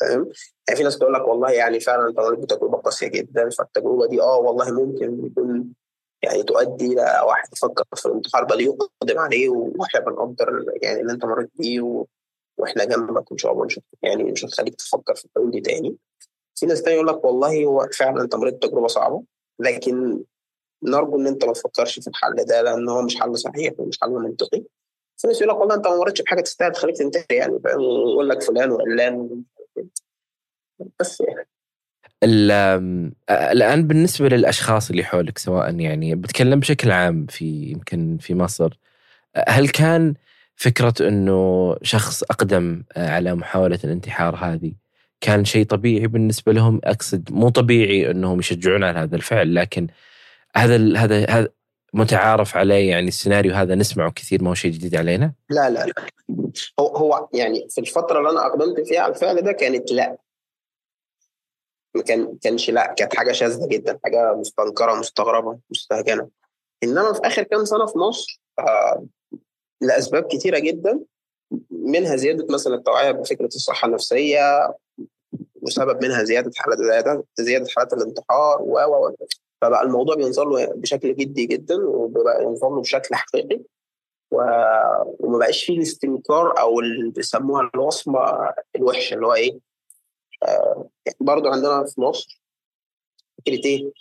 [0.00, 0.28] فاهم؟
[0.68, 4.22] يعني في ناس تقول لك والله يعني فعلا أنت مريت بتجربة قاسية جدا فالتجربة دي
[4.22, 5.74] آه والله ممكن يكون
[6.22, 11.24] يعني تؤدي إلى واحد يفكر في الانتحار بل يقدم عليه وإحنا بنقدر يعني اللي أنت
[11.24, 12.04] مريت بيه.
[12.58, 15.96] وإحنا جنبك إن شاء الله مش يعني مش هتخليك تفكر في الحلول دي تاني.
[16.54, 19.22] في ناس تاني يقول لك والله هو فعلا أنت مريت بتجربة صعبة
[19.58, 20.24] لكن
[20.82, 24.10] نرجو إن أنت ما تفكرش في الحل ده لأن هو مش حل صحيح ومش حل
[24.10, 24.62] منطقي.
[25.16, 28.42] في ناس يقول لك والله أنت ما مريتش بحاجة تستاهل تخليك تنتحر يعني ويقول لك
[28.42, 29.42] فلان وعلان.
[31.00, 31.46] بس يعني.
[33.30, 38.78] الآن بالنسبة للأشخاص اللي حولك سواء يعني بتكلم بشكل عام في يمكن في مصر
[39.48, 40.14] هل كان
[40.56, 44.72] فكرة إنه شخص أقدم على محاولة الانتحار هذه
[45.20, 49.86] كان شيء طبيعي بالنسبة لهم؟ أقصد مو طبيعي إنهم يشجعون على هذا الفعل لكن
[50.56, 51.48] هذا هذا هذا
[51.94, 55.94] متعارف عليه يعني السيناريو هذا نسمعه كثير ما هو شيء جديد علينا؟ لا لا لا.
[56.80, 60.16] هو هو يعني في الفترة اللي أنا أقدمت فيها على الفعل ده كانت لا.
[61.94, 62.94] ما كان كانش لا.
[62.94, 66.28] كانت حاجة شاذة جدا حاجة مستنكرة مستغربة مستهجنة.
[66.82, 69.06] إنما في آخر كام سنة في مصر آه
[69.80, 71.00] لأسباب كثيره جدا
[71.70, 74.74] منها زيادة مثلا التوعية بفكرة الصحة النفسية
[75.62, 76.78] وسبب منها زيادة حالات
[77.38, 79.16] زيادة حالات الانتحار و و.
[79.60, 83.60] فبقى الموضوع بينظر له بشكل جدي جدا وبقى ينظر له بشكل حقيقي.
[84.30, 89.58] وما بقاش فيه الاستنكار أو اللي بيسموها الوصمة الوحشة اللي هو إيه؟
[90.42, 90.88] آه
[91.20, 92.40] برضه عندنا في مصر
[93.38, 93.92] فكرة إيه؟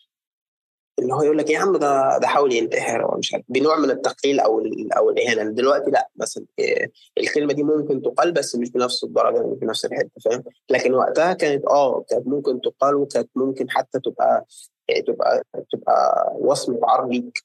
[0.99, 3.91] اللي هو يقول لك يا عم ده ده حاول ينتحر أو مش عارف بنوع من
[3.91, 4.59] التقليل أو
[4.97, 5.51] أو الإهانة.
[5.51, 10.11] دلوقتي لأ مثلا إيه الكلمة دي ممكن تقال بس مش بنفس الدرجة مش بنفس الحتة
[10.25, 14.45] فاهم؟ لكن وقتها كانت آه كانت ممكن تقال وكانت ممكن حتى تبقى
[14.89, 17.43] يعني تبقى تبقى وصمة عار ليك.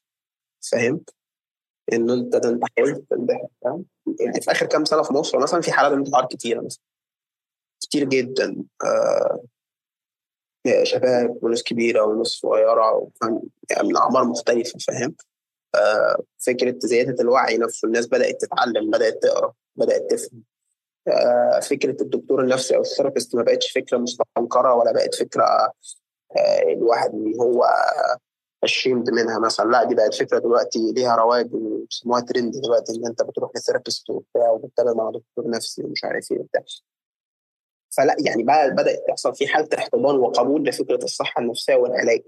[0.71, 1.01] فاهم؟
[1.93, 3.05] ان أنت ده أنت حاولت
[3.63, 3.85] فاهم؟
[4.41, 6.81] في آخر كام سنة في مصر مثلا في حالات انتحار كتيرة مثلا.
[7.81, 8.63] كتير جدا.
[8.85, 9.43] آه
[10.83, 13.09] شباب وناس كبيرة وناس صغيرة
[13.71, 15.15] يعني من أعمار مختلفة فاهم؟
[15.75, 20.43] آه فكرة زيادة الوعي نفسه الناس بدأت تتعلم بدأت تقرأ بدأت تفهم.
[21.07, 25.71] آه فكرة الدكتور النفسي أو ال therapist ما بقتش فكرة مستنكرة ولا بقت فكرة
[26.71, 27.65] الواحد اللي هو
[28.63, 29.71] ashamed منها مثلا.
[29.71, 34.09] لا دي بقت فكرة دلوقتي ليها رواج بيسموها ترند دلوقتي إن أنت بتروح ل therapist
[34.09, 36.61] وبتاع وبتتابع مع دكتور نفسي ومش عارف إيه وبتاع.
[37.97, 42.23] فلا يعني بقى بدأت تحصل في حالة احتضان وقبول لفكرة الصحة النفسية والعلاج.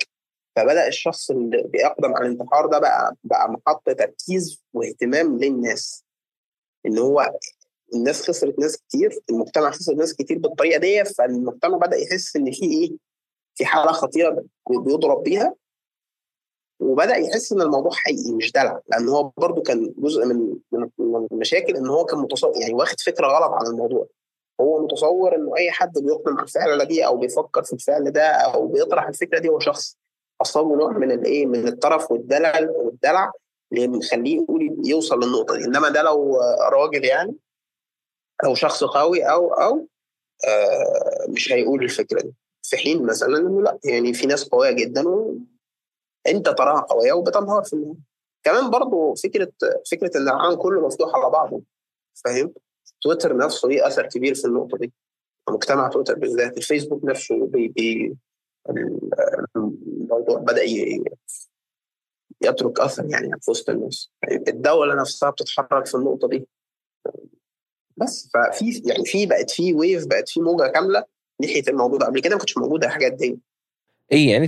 [0.55, 6.03] فبدأ الشخص اللي بيقدم على الانتحار ده بقى بقى محط تركيز واهتمام للناس.
[6.85, 7.31] إن هو
[7.95, 12.65] الناس خسرت ناس كتير المجتمع خسر ناس كتير بالطريقة دي فالمجتمع بدأ يحس إن في
[12.65, 13.06] إيه؟
[13.57, 15.55] في حالة خطيرة بيضرب بيها.
[16.79, 18.81] وبدأ يحس إن الموضوع حقيقي مش دلع.
[18.87, 23.27] لأن هو برضو كان جزء من من المشاكل إن هو كان متصور يعني واخد فكرة
[23.27, 24.07] غلط عن الموضوع.
[24.61, 28.67] هو متصور إنه أي حد بيقدم على الفعل دي أو بيفكر في الفعل ده أو
[28.67, 29.97] بيطرح الفكرة دي هو شخص
[30.41, 33.31] أصلا نوع من الايه من الطرف والدلع والدلع
[33.73, 35.65] اللي مخليه يقول يوصل للنقطة دي.
[35.65, 36.41] إنما ده لو
[36.71, 37.35] راجل يعني
[38.45, 39.87] أو شخص قوي أو أو
[40.47, 42.33] آه مش هيقول الفكرة دي.
[42.69, 47.73] في حين مثلا إنه لا يعني في ناس قوية جدا وانت تراها قوية وبتنهار في
[47.73, 47.97] النهاية.
[48.43, 49.51] كمان برضو فكرة
[49.91, 51.61] فكرة ان العالم كله مفتوح على بعضه
[52.25, 52.53] فاهم؟
[53.01, 54.93] تويتر نفسه ليه أثر كبير في النقطة دي.
[55.49, 58.17] مجتمع تويتر بالذات الفيسبوك نفسه بي بي
[59.55, 60.63] الموضوع بدأ
[62.41, 64.11] يترك أثر يعني في وسط الناس.
[64.47, 66.47] الدولة نفسها بتتحرك في النقطة دي.
[67.97, 72.05] بس ففي يعني في بقت في wave بقت في موجة كاملة ناحية الموضوع ده.
[72.05, 73.39] قبل كده ما كانتش موجوده الحاجات دي.
[74.11, 74.47] اي يعني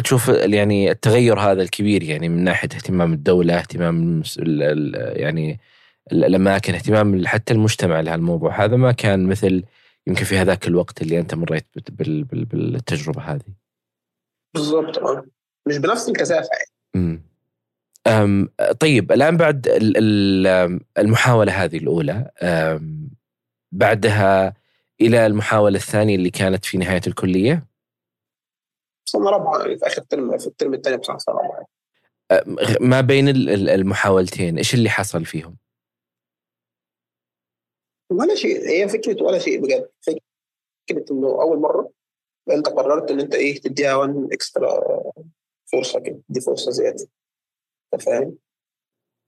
[0.00, 4.22] تشوف يعني التغير هذا الكبير يعني من ناحية اهتمام الدولة اهتمام
[4.96, 5.60] يعني
[6.12, 8.64] الأماكن اهتمام حتى المجتمع لهالموضوع.
[8.64, 9.64] هذا ما كان مثل
[10.06, 11.66] يمكن في هذاك الوقت اللي أنت مريت
[12.52, 13.54] بالتجربة هذه.
[14.54, 15.24] بالضبط آه.
[15.68, 17.22] مش بنفس الكثافة يعني.
[18.06, 18.48] أم
[18.80, 19.68] طيب الآن بعد
[20.98, 22.30] المحاولة هذه الأولى
[23.72, 24.54] بعدها
[25.00, 27.66] إلى المحاولة الثانية اللي كانت في نهاية الكلية
[29.08, 31.66] سنه رابعه يعني في آخر ترم في الترم الثاني بصراحة سنه رابعه
[32.80, 33.28] ما بين
[33.68, 35.56] المحاولتين إيش اللي حصل فيهم؟
[38.10, 41.90] ولا شيء هي فكرة ولا شيء بجد فكرة إنه أول مرة
[42.50, 44.80] أنت قررت إن أنت إيه تديها وان اكسترا
[45.72, 47.08] فرصه كده دي فرصه زيادة
[47.94, 48.38] أنت فاهم؟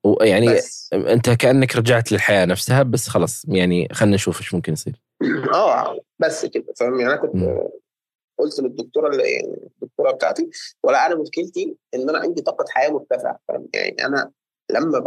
[0.05, 0.49] ويعني.
[0.93, 5.01] أنت كأنك رجعت للحياة نفسها بس خلاص يعني خلينا نشوف إيش ممكن يصير
[5.55, 7.69] آه بس كده فاهم؟ يعني أنا كنت م.
[8.39, 10.51] قلت للدكتورة اللي يعني الدكتورة بتاعتي
[10.83, 14.31] ولا أنا مشكلتي إن أنا عندي طاقة حياة مرتفعة فاهم؟ يعني أنا
[14.71, 14.99] لما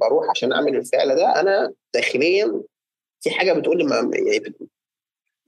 [0.00, 2.62] بروح عشان أعمل الفعل ده أنا داخليا
[3.20, 4.54] في حاجة بتقول لي ما يعني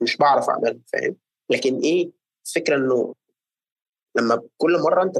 [0.01, 1.15] مش بعرف أعملها فاهم؟
[1.49, 2.11] لكن إيه؟
[2.47, 3.13] الفكرة إنه
[4.15, 5.17] لما كل مرة أنت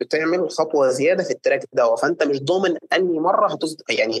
[0.00, 3.76] بتعمل خطوة زيادة في التراك ده فأنت مش ضامن أنهي مرة هتص...
[3.90, 4.20] يعني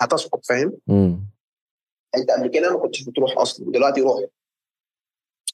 [0.00, 0.72] هتسقط فاهم؟
[2.16, 4.30] انت قبل كده ما كنتش بتروح أصلا دلوقتي رحت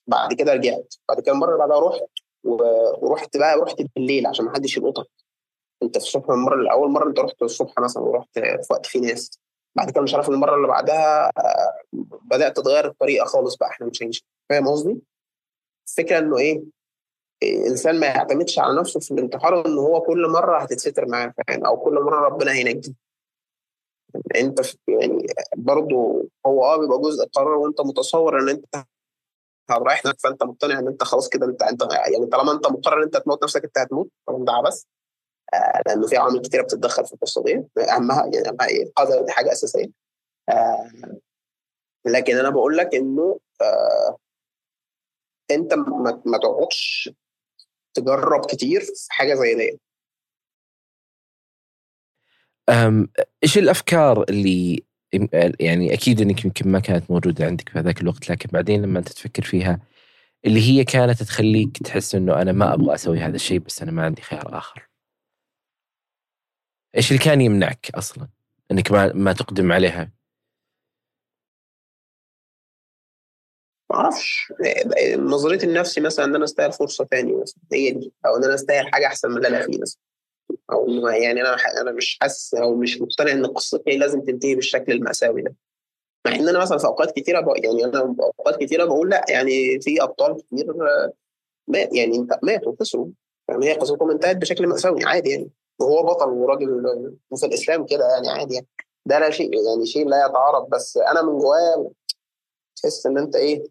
[0.07, 0.95] بعد كده رجعت.
[1.09, 2.09] بعد كده المره اللي بعدها رحت
[3.03, 5.07] ورحت بقى رحت بالليل عشان ما حدش يلقطك.
[5.83, 9.41] انت في الصبح المرة الأول مرة انت رحت الصبح مثلا ورحت في وقت في ناس.
[9.77, 11.83] بعد كده مش عارف المرة اللي بعدها آه،
[12.23, 14.99] بدأت تتغير الطريقة خالص بقى إحنا مش هنمشي فاهم قصدي؟
[15.89, 16.63] الفكرة إنه إيه؟
[17.43, 21.77] الإنسان ما يعتمدش على نفسه في الانتحار إن هو كل مرة هتتستر معاه فاهم؟ أو
[21.77, 22.95] كل مرة ربنا هينجي
[24.37, 25.27] انت يعني
[25.57, 28.85] برضه هو آه بيبقى جزء قرار وانت متصور ان انت
[29.71, 33.03] رايح هناك فانت مقتنع ان انت خلاص كده انت انت يعني طالما انت مقرر ان
[33.03, 34.83] انت تموت نفسك انت هتموت طالما ده عبث.
[35.55, 37.65] آه لأنه في عوامل كتيرة بتتدخل في القصة دي.
[37.79, 39.91] اهمها يعني اهمها إيه؟ القدر دي حاجة أساسية.
[40.49, 40.91] آه
[42.07, 44.17] لكن أنا بقول لك إنه آه
[45.51, 45.75] أنت
[46.25, 47.11] ما تقعدش
[47.95, 49.81] تجرب كتير في حاجة زي دي
[53.45, 54.85] إيش الأفكار اللي
[55.61, 59.09] يعني أكيد إنك يمكن ما كانت موجودة عندك في هذاك الوقت لكن بعدين لما أنت
[59.09, 59.81] تفكر فيها
[60.47, 64.05] اللي هي كانت تخليك تحس إنه أنا ما أبغى أسوي هذا الشيء بس أنا ما
[64.05, 64.89] عندي خيار آخر.
[66.97, 68.29] إيش اللي كان يمنعك أصلا
[68.71, 70.13] إنك ما ما تقدم عليها؟
[73.91, 74.53] ما أعرفش
[75.19, 78.93] نظريه النفسي مثلا إن أنا أستاهل فرصة ثانية مثلا هي دي أو إن أنا أستاهل
[78.93, 80.08] حاجة أحسن من اللي أنا فيه مثلا
[80.73, 85.43] أو يعني أنا أنا مش حاسس أو مش مقتنع إن قصتي لازم تنتهي بالشكل المأساوي
[85.43, 85.55] ده.
[86.27, 87.55] مع إن أنا مثلا في أوقات كثيره بق...
[87.65, 90.67] يعني أنا في أوقات كثيره بقول لأ يعني في أبطال كتير
[91.69, 93.09] مات يعني أنت ماتوا خسروا.
[93.49, 95.51] يعني هي قصتهم انتهت بشكل مأساوي عادي يعني.
[95.81, 96.83] وهو بطل وراجل
[97.37, 98.67] في الإسلام كده يعني عادي يعني.
[99.07, 101.91] ده لا شيء يعني شيء لا يتعارض بس أنا من جوايا
[102.77, 103.65] تحس إن أنت إيه؟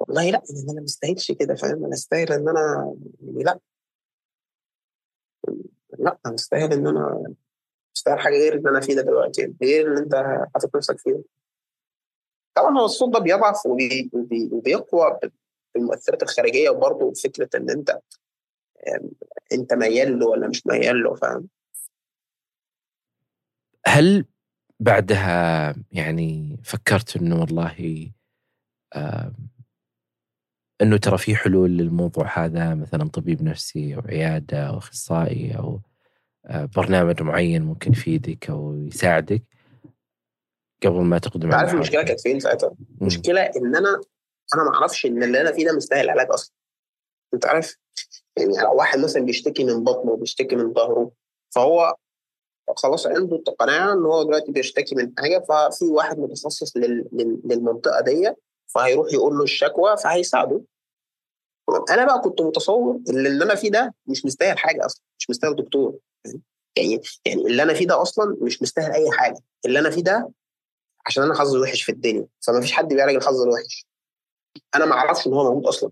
[0.00, 3.58] والله لأ أنا ما استاهلش كده فاهم؟ أنا أستاهل إن أنا يعني لأ.
[5.98, 7.34] لا أنا استاهل إن أنا
[7.96, 10.14] استاهل حاجة غير اللي أنا فيه ده دلوقتي غير اللي أنت
[10.54, 11.22] حاطط نفسك فيه.
[12.54, 13.66] طبعا هو الصوت ده بيضعف
[14.52, 15.18] وبيقوى
[15.74, 18.00] بالمؤثرات الخارجية وبرضه فكرة إن أنت
[19.52, 21.48] أنت ميال له ولا مش ميال له فاهم؟
[23.86, 24.24] هل
[24.80, 28.10] بعدها يعني فكرت إنه والله
[30.82, 35.80] إنه ترى في حلول للموضوع هذا مثلا طبيب نفسي أو عيادة أو أخصائي أو
[36.46, 39.42] آه، برنامج معين ممكن يفيدك أو يساعدك
[40.84, 44.00] قبل ما تقدم عارف المشكلة كانت فين ساعتها؟ المشكلة إن أنا
[44.54, 46.54] أنا ما أعرفش إن اللي أنا فيه ده مستاهل علاج أصلا.
[47.34, 47.76] أنت عارف؟
[48.36, 51.10] يعني لو واحد مثلا بيشتكي من بطنه بيشتكي من ظهره
[51.54, 51.94] فهو
[52.76, 56.76] خلاص عنده القناعه إن هو دلوقتي بيشتكي من حاجة ففي واحد متخصص
[57.44, 58.34] للمنطقة دي
[58.66, 60.60] فهيروح يقول له الشكوى فهيساعده.
[61.90, 65.56] أنا بقى كنت متصور إن اللي أنا فيه ده مش مستاهل حاجة أصلا مش مستاهل
[65.56, 65.98] دكتور.
[66.76, 69.38] يعني يعني اللي أنا فيه ده أصلا مش مستاهل أي حاجة.
[69.66, 70.30] اللي أنا فيه ده
[71.06, 73.86] عشان أنا حظي وحش في الدنيا فما فيش حد بيعالج الحظ الوحش
[74.74, 75.90] أنا ما أعرفش إن هو موجود أصلا.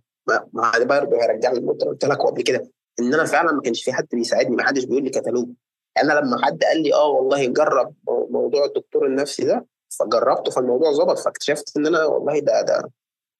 [0.53, 2.71] ما ده برضه هيرجعني للنقطه قلت لك قبل كده.
[3.01, 5.49] إن أنا فعلا ما كانش في حد بيساعدني ما حدش بيقول لي كتالوج.
[5.97, 7.95] يعني أنا لما حد قال لي آه والله جرب
[8.31, 12.91] موضوع الدكتور النفسي ده فجربته فالموضوع ظبط فاكتشفت إن أنا والله ده ده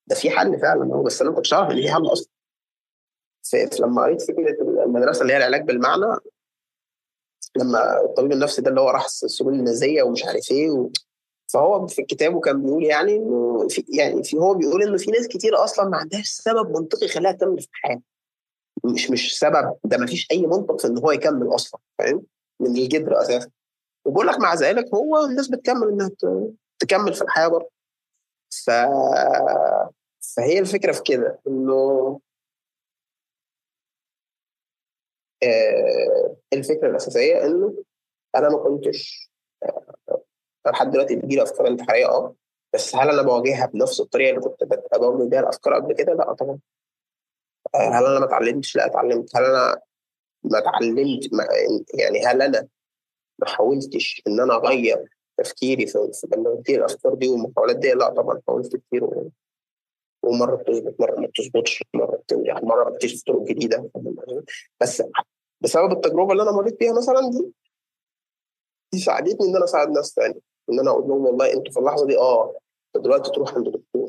[0.07, 2.29] ده في حل فعلا بس أنا ما كنتش عارف إن في حل أصلا.
[3.81, 6.21] لما قريت فكرة المدرسة اللي هي العلاج بالمعنى
[7.57, 10.91] لما الطبيب النفسي ده اللي هو راح السجون النازية ومش عارف إيه و...
[11.53, 15.29] فهو في كتابه كان بيقول يعني إنه في يعني في هو بيقول إنه في ناس
[15.29, 18.03] كتير أصلا ما عندهاش سبب منطقي يخليها تكمل في الحياة.
[18.85, 22.23] مش مش سبب ده ما فيش أي منطق في إن هو يكمل أصلا فاهم؟
[22.61, 23.51] من الجدر أساسا.
[24.05, 26.11] وبقول لك مع ذلك هو الناس بتكمل إنها
[26.79, 27.71] تكمل في الحياة برضه
[28.65, 28.71] ف...
[30.37, 32.21] فهي الفكرة في كده إنه
[36.53, 37.85] الفكرة الأساسية إنه
[38.37, 39.31] أنا ما كنتش
[40.67, 42.35] لحد دلوقتي بتجيلي أفكار انتحارية آه
[42.75, 46.59] بس هل أنا بواجهها بنفس الطريقة اللي كنت بواجه بيها الأفكار قبل كده؟ لأ طبعا
[47.75, 49.81] آه هل أنا ما اتعلمتش؟ لأ اتعلمت هل أنا
[50.45, 51.31] ما اتعلمت
[51.95, 52.69] يعني هل أنا
[53.39, 58.41] ما حاولتش إن أنا أغير تفكيري في لما بتجي الأفكار دي والمحاولات دي لا طبعا
[58.49, 59.31] حاولت كتير
[60.23, 63.91] ومرة بتظبط مرة ما بتظبطش مرة يعني مرة بكتشف طرق جديدة.
[64.81, 65.03] بس
[65.61, 67.53] بسبب التجربة اللي أنا مريت بيها مثلا دي
[68.93, 72.07] دي ساعدتني إن أنا أساعد ناس ثانية إن أنا أقول لهم والله أنتوا في اللحظة
[72.07, 72.57] دي آه
[72.97, 74.09] أنت دلوقتي تروح عند دكتور.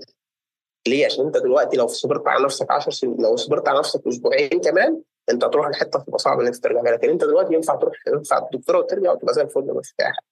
[0.88, 4.61] ليه؟ عشان أنت دلوقتي لو صبرت على نفسك 10 سنين لو صبرت على نفسك أسبوعين
[4.61, 6.82] كمان انت هتروح لحتة تبقى صعبه ان انت ترجع.
[6.82, 10.26] لكن انت دلوقتي ينفع تروح ينفع الدكتوره وترجع وتبقى زي الفل ما فيش حاجة.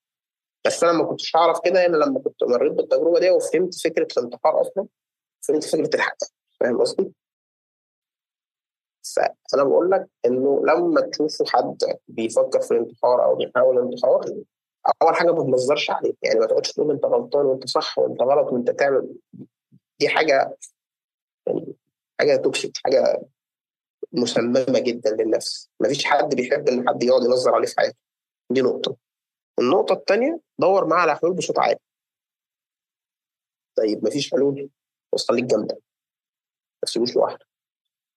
[0.65, 4.61] بس أنا ما كنتش أعرف كده الا لما كنت مريت بالتجربة دي وفهمت فكرة الانتحار
[4.61, 4.87] أصلا
[5.41, 6.17] فهمت فكرة الحق
[6.59, 7.13] فاهم قصدي؟
[9.51, 11.77] فأنا بقول لك إنه لما تشوفوا حد
[12.07, 14.25] بيفكر في الانتحار أو بيحاول الانتحار
[15.01, 16.13] أول حاجة ما تنظرش عليه.
[16.21, 19.15] يعني ما تقعدش تقول أنت غلطان وأنت صح وأنت غلط وأنت تعمل.
[19.99, 20.57] دي حاجة
[21.47, 21.75] يعني
[22.19, 23.21] حاجة توكسيك حاجة
[24.13, 25.69] مسممة جدا للنفس.
[25.79, 27.97] ما فيش حد بيحب إن حد يقعد ينظر عليه في حياته.
[28.49, 28.95] دي نقطة.
[29.59, 31.79] النقطة الثانية دور معاه على حلول بصوت عالي.
[33.77, 34.69] طيب ما فيش حلول؟
[35.13, 37.45] بس خليك جنبك ما تسيبوش لوحده.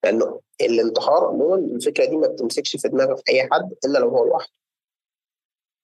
[0.05, 4.53] لأنه الانتحار عموما الفكرة دي ما بتمسكش في دماغ أي حد إلا لو هو لوحده.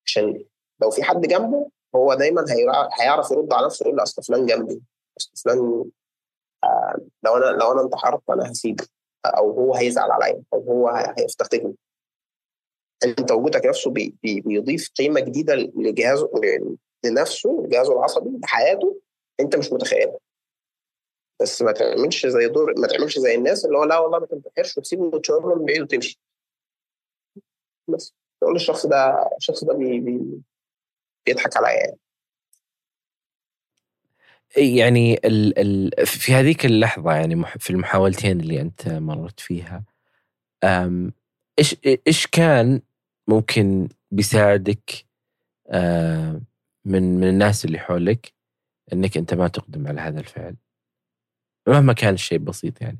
[0.06, 0.44] عشان
[0.82, 2.44] لو في حد جنبه هو دايما
[3.00, 4.82] هيعرف يرد على نفسه يقول اصل فلان جنبي.
[5.18, 5.84] اصل فلان
[6.64, 8.86] آه لو أنا لو أنا انتحرت أنا هسيبه.
[9.26, 11.74] أو هو هيزعل عليا أو هو هيفتقدني.
[13.04, 16.30] أنت وجودك نفسه بي بي بيضيف قيمة جديدة لجهازه
[17.04, 19.00] لنفسه لجهازه العصبي لحياته
[19.40, 20.18] أنت مش متخيلها.
[21.42, 24.78] بس ما تعملش زي دور ما تعملش زي الناس اللي هو لا والله ما تنتحرش
[24.78, 26.20] وتسيبه وتشاور من بعيد وتمشي.
[27.88, 30.40] بس تقول الشخص ده الشخص ده بي بي
[31.26, 31.98] بيضحك عليا يعني.
[34.57, 39.84] يعني ال ال في هذيك اللحظة يعني في المحاولتين اللي أنت مرت فيها
[41.59, 41.76] إيش
[42.07, 42.82] إيش كان
[43.28, 45.07] ممكن بيساعدك
[46.84, 48.32] من من الناس اللي حولك
[48.92, 50.57] إنك أنت ما تقدم على هذا الفعل؟
[51.68, 52.98] مهما كان الشيء بسيط يعني.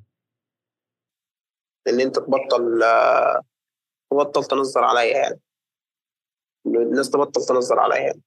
[1.89, 2.81] ان أنت تبطل
[4.11, 5.41] تبطل تنظر عليا يعني.
[6.67, 8.23] الناس تبطل تنظر عليا يعني.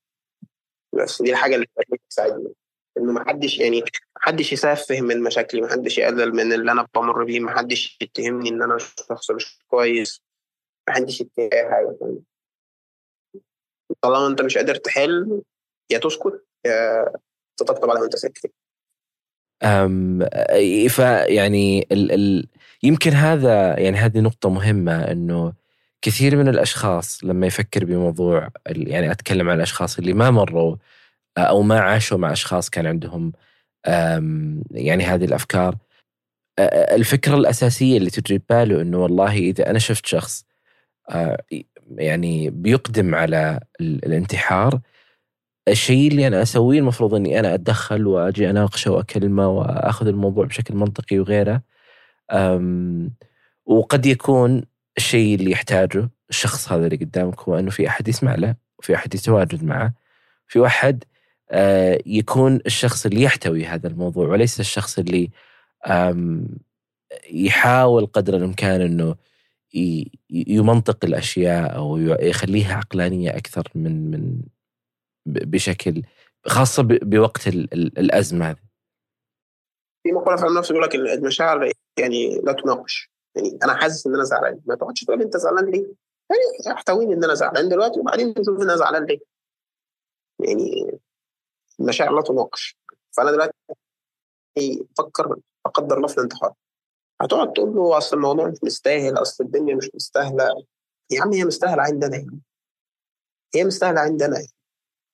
[0.94, 2.54] بس دي الحاجة اللي بتساعدني.
[2.98, 3.86] إنه ما حدش يعني ما
[4.20, 8.50] حدش يسفه من مشاكلي ما حدش يقلل من اللي أنا بمر بيه ما حدش يتهمني
[8.50, 10.22] إن أنا شخص مش كويس.
[10.88, 11.98] ما حدش يتهم أي حاجة.
[14.02, 15.42] طالما أنت مش قادر تحل
[15.92, 17.06] يا تسكت يا
[17.58, 18.52] تطبطب على وأنت ساكت.
[19.64, 20.26] أم
[20.90, 22.48] فيعني ال ال
[22.84, 25.54] يمكن هذا يعني هذه نقطة مهمة إنه
[26.02, 30.76] كثير من الأشخاص لما يفكر بموضوع يعني أتكلم عن الأشخاص اللي ما مروا
[31.38, 33.34] أو ما عاشوا مع أشخاص كان عندهم
[34.72, 35.76] يعني هذه الأفكار.
[36.70, 40.46] الفكرة الأساسية اللي تجي بباله أنه والله إذا أنا شفت شخص
[41.98, 44.80] يعني بيقدم على الانتحار
[45.68, 51.20] الشيء اللي أنا أسويه المفروض إني أنا أتدخل وأجي أناقشه وأكلمه وأخذ الموضوع بشكل منطقي
[51.20, 51.62] وغيره.
[53.66, 54.64] وقد يكون
[54.98, 59.16] الشيء اللي يحتاجه الشخص هذا اللي قدامك هو إنه في أحد يسمع له وفي أحد
[59.16, 59.94] يتواجد معه
[60.48, 61.15] في واحد آه،
[62.06, 65.30] يكون الشخص اللي يحتوي هذا الموضوع وليس الشخص اللي
[67.32, 69.16] يحاول قدر الإمكان إنه
[70.30, 74.42] يمنطق الأشياء أو يخليها عقلانية أكثر من من
[75.26, 76.02] بشكل
[76.48, 78.66] خاصة بوقت الأزمة هذه
[80.04, 84.24] في مقولة في النفس يقول لك المشاعر يعني لا تناقش يعني أنا حاسس إن أنا
[84.24, 85.86] زعلان ما تقعدش تقول أنت زعلان ليه؟
[86.30, 89.20] يعني احتويني إن أنا زعلان دلوقتي وبعدين تشوف أنا زعلان ليه؟
[90.40, 90.92] يعني
[91.80, 92.78] المشاعر لا تناقش
[93.18, 93.54] فأنا دلوقتي
[94.98, 96.54] فكر لا قدر الله في الانتحار.
[97.22, 100.66] هتقعد تقول له أصل الموضوع مش مستاهل أصل الدنيا مش مستاهلة.
[101.12, 102.40] يا عم هي مستاهلة عندنا يعني.
[103.56, 104.52] هي مستاهلة عندنا يعني.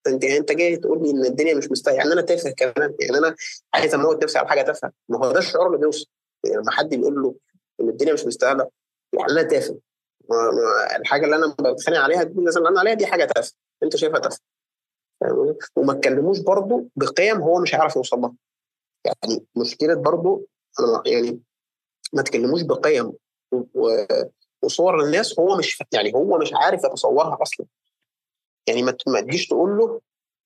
[0.07, 1.97] أنت يعني أنت جاي تقول لي إن الدنيا مش مستاهلة.
[1.97, 2.95] يعني أنا تافه كمان.
[2.99, 3.35] يعني أنا
[3.73, 4.91] عايز أموت نفسي على حاجة تافهة.
[5.09, 6.05] ما هو ده الشعور اللي بيوصل.
[6.45, 7.35] يعني لما حد بيقول له
[7.81, 8.69] إن الدنيا مش مستاهلة
[9.13, 9.79] يعني أنا تافه.
[10.99, 13.53] الحاجة اللي أنا بتخانق عليها دي اللي أنا عليها دي حاجة تافهة.
[13.83, 14.50] أنت شايفها تافهة.
[15.75, 18.33] وما تكلموش برضه بقيم هو مش هيعرف يوصل لها.
[19.05, 20.45] يعني مشكلة برضه
[21.05, 21.39] يعني
[22.13, 23.13] ما تكلموش بقيم
[24.63, 27.65] وصور للناس هو مش يعني هو مش عارف يتصورها أصلا.
[28.67, 30.01] يعني ما تجيش تقول له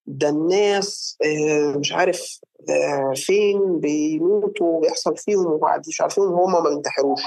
[0.07, 6.69] ده الناس آه، مش عارف آه، فين بيموتوا وبيحصل فيهم وبعد مش عارفين هم ما
[6.69, 7.21] بينتحروش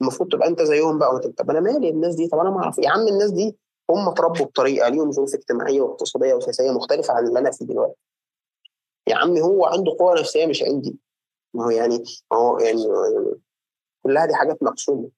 [0.00, 1.20] المفروض تبقى أنت زيهم بقى.
[1.38, 2.78] طب أنا مالي الناس دي؟ طب أنا ما أعرف.
[2.78, 3.56] يا عم الناس دي
[3.90, 8.00] هم اتربوا بطريقة ليهم ظروف اجتماعية واقتصادية وسياسية مختلفة عن اللي أنا فيه دلوقتي.
[9.06, 10.98] يا عم هو عنده قوة نفسية مش عندي.
[11.54, 12.84] ما هو يعني ما هو يعني
[14.02, 15.10] كلها دي حاجات مقسومة.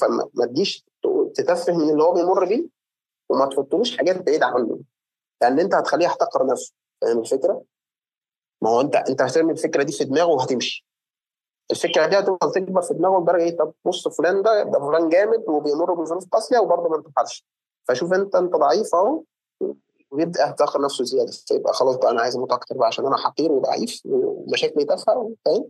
[0.00, 0.84] فما تجيش
[1.34, 2.66] تتفه من اللي هو بيمر بيه
[3.28, 4.80] وما تحطلوش حاجات بعيدة عنه.
[5.42, 6.74] لأن أنت هتخليه يحتقر نفسه.
[7.00, 7.64] فاهم الفكرة؟
[8.62, 10.87] ما هو أنت أنت هترمي الفكرة دي في دماغه وهتمشي.
[11.70, 15.44] الفكرة دي هتفضل تكبر في دماغه لدرجة إيه؟ طب بص فلان ده ده فلان جامد
[15.48, 17.44] وبيمر بظروف قاسية وبرضه ما انتحرش
[17.88, 19.22] فشوف أنت أنت ضعيف أهو
[20.10, 21.32] ويبدأ يحتقر نفسه زيادة.
[21.46, 25.64] فيبقى خلاص بقى أنا عايز أموت أكتر بقى عشان أنا حقير وضعيف ومشاكلي تافهة فاهم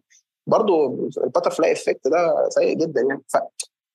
[0.47, 0.87] برضه
[1.25, 3.23] ال butterfly effect ده سيء جدا يعني.
[3.29, 3.37] ف...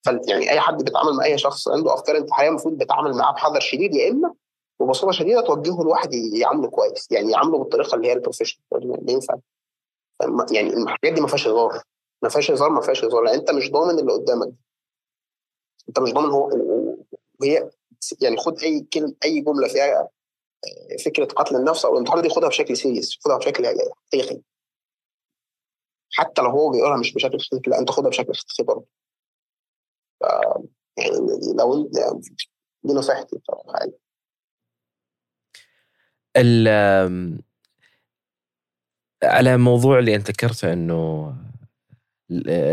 [0.06, 0.10] ف...
[0.28, 3.96] يعني أي حد بيتعامل مع أي شخص عنده أفكار انتحارية المفروض بيتعامل معاه بحذر شديد
[3.96, 4.34] يا إما
[4.80, 9.36] ببساطه شديدة توجهه الواحد يعامله كويس يعني يعامله بالطريقة اللي هي ال professional ينفع.
[10.52, 11.82] يعني الحاجات دي ما فيهاش هزار.
[12.24, 13.24] ما فيهاش هزار ما فيهاش هزار.
[13.24, 14.54] لأن انت مش ضامن اللي قدامك
[15.90, 16.50] انت مش ضامن هو
[17.42, 17.70] وهي
[18.22, 22.50] يعني خد أي كلمه أي جملة فيها آه، فكرة قتل النفس أو الانتحار دي خدها
[22.50, 24.42] بشكل سيريس خدها بشكل حقيقي.
[26.12, 28.86] حتى لو هو بيقولها مش بشكل حقيقي لا انت خدها بشكل حقيقي برضه.
[30.98, 31.18] يعني
[31.58, 31.96] لو انت
[32.84, 33.80] دي نصيحتي بصراحة.
[33.80, 33.94] يعني
[39.24, 41.34] على موضوع اللي أنت ذكرته إنه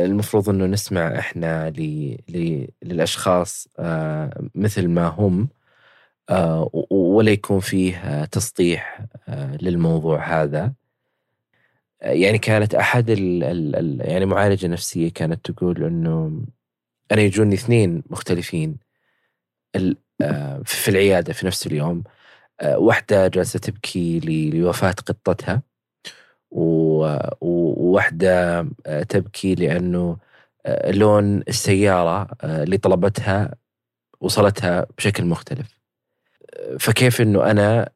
[0.05, 1.71] المفروض إنه نسمع إحنا
[2.83, 5.49] للأشخاص آه، مثل ما هم
[6.31, 10.73] آه، ولا يكون فيه تسطيح آه، للموضوع هذا.
[12.03, 16.45] يعني كانت أحد ال ال يعني معالجة نفسية كانت تقول إنه
[17.13, 18.77] أنا يجوني اثنين مختلفين
[20.65, 22.05] في العيادة في نفس اليوم
[22.65, 24.21] واحدة جالسة تبكي
[24.55, 25.63] لوفاة قطتها.
[26.51, 30.17] وواحدة آه، تبكي لأنه
[30.67, 33.55] آه، لون السيارة آه، اللي طلبتها
[34.21, 35.81] وصلتها بشكل مختلف.
[36.81, 37.91] فكيف أنه أنا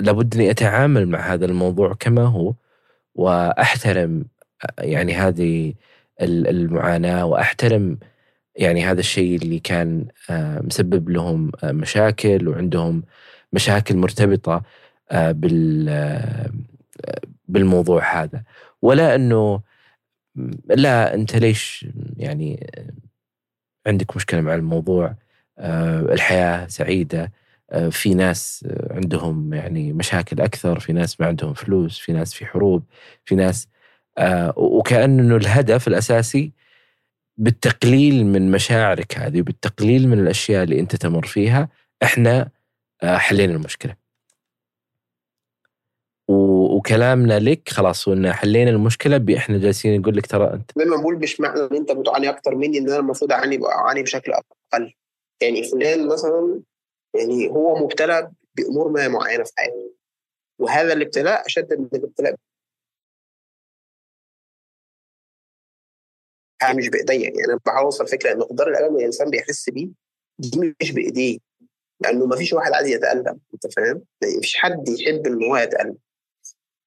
[0.00, 2.54] لابد أني أتعامل مع هذا الموضوع كما هو
[3.14, 4.24] وأحترم
[4.78, 5.74] يعني هذه
[6.20, 7.98] المعاناة وأحترم
[8.56, 10.06] يعني هذا الشيء اللي كان
[10.64, 13.02] مسبب لهم مشاكل وعندهم
[13.52, 14.62] مشاكل مرتبطة
[15.12, 15.88] بال
[17.54, 18.42] بالموضوع هذا.
[18.82, 19.60] ولا إنه
[20.66, 21.86] لا أنت ليش
[22.16, 22.66] يعني
[23.86, 25.16] عندك مشكلة مع الموضوع؟
[25.58, 27.32] آه، الحياة سعيدة
[27.70, 32.46] آه، في ناس عندهم يعني مشاكل أكثر في ناس ما عندهم فلوس في ناس في
[32.46, 32.84] حروب
[33.24, 33.68] في ناس
[34.18, 36.52] آه، وكأنه الهدف الأساسي
[37.38, 41.68] بالتقليل من مشاعرك هذه وبالتقليل من الأشياء اللي أنت تمر فيها
[42.02, 42.50] إحنا
[43.04, 43.96] حلينا المشكلة.
[46.74, 51.40] وكلامنا لك خلاص وإن حلينا المشكلة باحنا جالسين نقول لك ترى أنت دايما بقول مش
[51.40, 54.94] معنى إن أنت بتعاني أكتر مني إن أنا المفروض أعاني أعاني بشكل أقل.
[55.42, 56.62] يعني فلان مثلا
[57.14, 59.94] يعني هو مبتلى بأمور ما معينة في حياته
[60.58, 62.34] وهذا الابتلاء أشد من الابتلاء.
[66.76, 69.88] مش بإيديا يعني أنا بحاول اوصل فكره إن مقدار الألم اللي الإنسان بيحس بيه
[70.38, 71.38] دي مش بإيديه
[72.00, 75.96] لأنه ما فيش واحد عايز يتألم أنت فاهم؟ يعني مفيش حد يحب إن هو يتألم.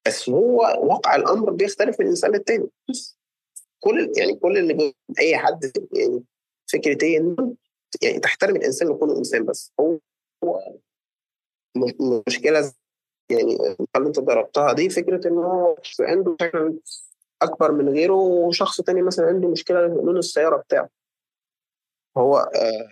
[0.07, 2.69] بس هو واقع الأمر بيختلف من إنسان للتاني.
[3.79, 6.23] كل يعني كل اللي أي حد يعني
[6.71, 7.35] فكره إيه
[8.01, 9.73] يعني تحترم الإنسان لكونه إنسان بس.
[9.79, 9.99] هو
[11.77, 12.73] المشكلة
[13.31, 13.57] يعني
[13.95, 16.79] اللي أنت ضربتها؟ دي فكرة ان هو عنده مشاكل
[17.41, 20.89] أكبر من غيره وشخص تاني مثلا عنده مشكلة لون السيارة بتاعه.
[22.17, 22.89] هو آه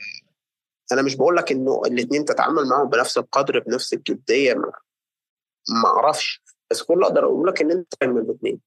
[0.91, 6.43] أنا مش بقول لك إنه الاثنين تتعامل معاهم بنفس القدر بنفس الجدية ما أعرفش.
[6.71, 8.59] بس كل اللي أقدر أقول لك إن أنت من الاثنين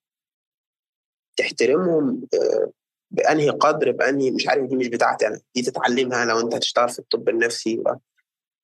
[1.37, 2.73] تحترمهم آه،
[3.11, 6.99] بأنهي قدر بأنهي مش عارف دي مش بتاعتي أنا دي تتعلمها لو أنت هتشتغل في
[6.99, 7.83] الطب النفسي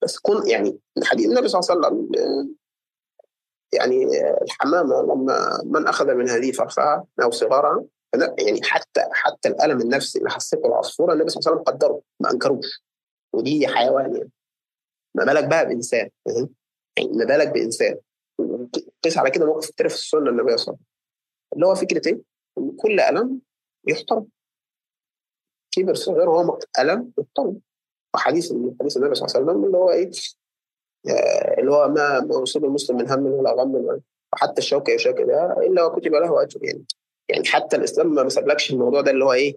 [0.02, 2.48] بس كن يعني حديث النبي صلى الله عليه وسلم آه،
[3.72, 4.04] يعني
[4.42, 7.84] الحمامة لما من أخذ من هذه فرخها أو صغارها
[8.38, 12.30] يعني حتى حتى الألم النفسي اللي حسيته العصفوره النبي صلى الله عليه وسلم قدره ما
[12.30, 12.84] أنكروش.
[13.32, 14.30] ودي حيوان يعني.
[15.14, 16.10] ما بالك بقى بإنسان
[16.96, 17.96] يعني ما بالك بإنسان.
[19.04, 20.78] قيس على كده موقف كتير في السنة النبي صلى الله عليه وسلم
[21.54, 22.20] اللي هو فكرة إيه؟
[22.58, 23.40] إن كل ألم
[23.88, 24.26] يحترم
[25.70, 27.60] كبر صغير هو ألم يحترم
[28.14, 30.10] وحديث من حديث النبي صلى الله عليه وسلم اللي هو إيه؟
[31.08, 34.00] آه، اللي هو ما ما يصيب المسلم من هم ولا غم
[34.32, 36.84] وحتى الشوكة يشاك ده إلا وكتب له أجر يعني
[37.28, 39.56] يعني حتى الإسلام ما سابلكش الموضوع ده اللي هو إيه؟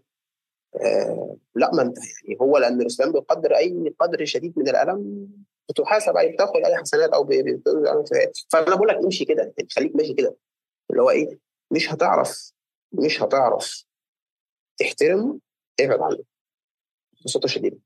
[0.82, 5.30] آه لا ما انت يعني هو لأن الإسلام بيقدر أي قدر شديد من الألم
[5.70, 7.30] بتحاسب اي بتاخد اي حسنات أو
[8.50, 10.36] فأنا بقول لك امشي كده خليك ماشي كده.
[10.92, 11.40] اللي هو إيه؟
[11.72, 12.52] مش هتعرف
[12.94, 13.86] مش هتعرف
[14.78, 15.40] تحترم
[15.80, 16.24] ابعد عنه.
[17.22, 17.78] ببساطة شديدة.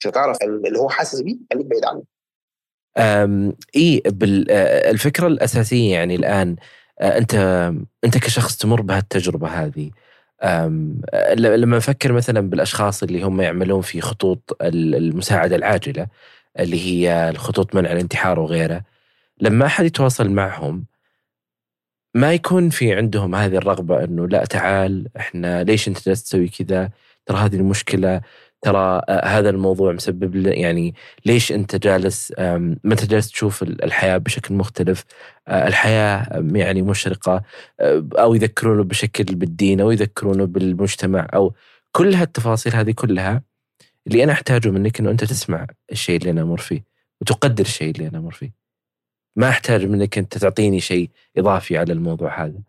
[0.00, 2.04] مش هتعرف اللي هو حاسس بيه خليك بعيد عنه.
[3.76, 4.02] اي
[4.90, 6.56] الفكرة الأساسية يعني الآن
[7.02, 7.34] أنت
[8.04, 9.90] أنت كشخص تمر بهالتجربة هذه
[11.36, 16.06] لما نفكر مثلا بالأشخاص اللي هم يعملون في خطوط المساعدة العاجلة
[16.58, 18.82] اللي هي الخطوط منع الانتحار وغيره
[19.40, 20.84] لما أحد يتواصل معهم
[22.14, 26.90] ما يكون في عندهم هذه الرغبة إنه لا تعال إحنا ليش أنت جالس تسوي كذا؟
[27.26, 28.20] ترى هذه المشكلة
[28.62, 30.94] ترى آه، هذا الموضوع مسبب يعني
[31.26, 32.32] ليش أنت جالس
[32.84, 35.04] انت جالس تشوف الحياة بشكل مختلف؟
[35.48, 37.42] آه، الحياة يعني مشرقة
[37.80, 41.54] آه، أو يذكرونه بشكل بالدين أو يذكرونه بالمجتمع أو
[41.92, 43.42] كل هالتفاصيل هذه كلها
[44.06, 46.84] اللي أنا أحتاجه منك إنه أنت تسمع الشيء اللي أنا أمر فيه
[47.20, 48.52] وتقدر الشيء اللي أنا أمر فيه.
[49.36, 52.62] ما أحتاج منك أنت تعطيني شيء إضافي على الموضوع هذا.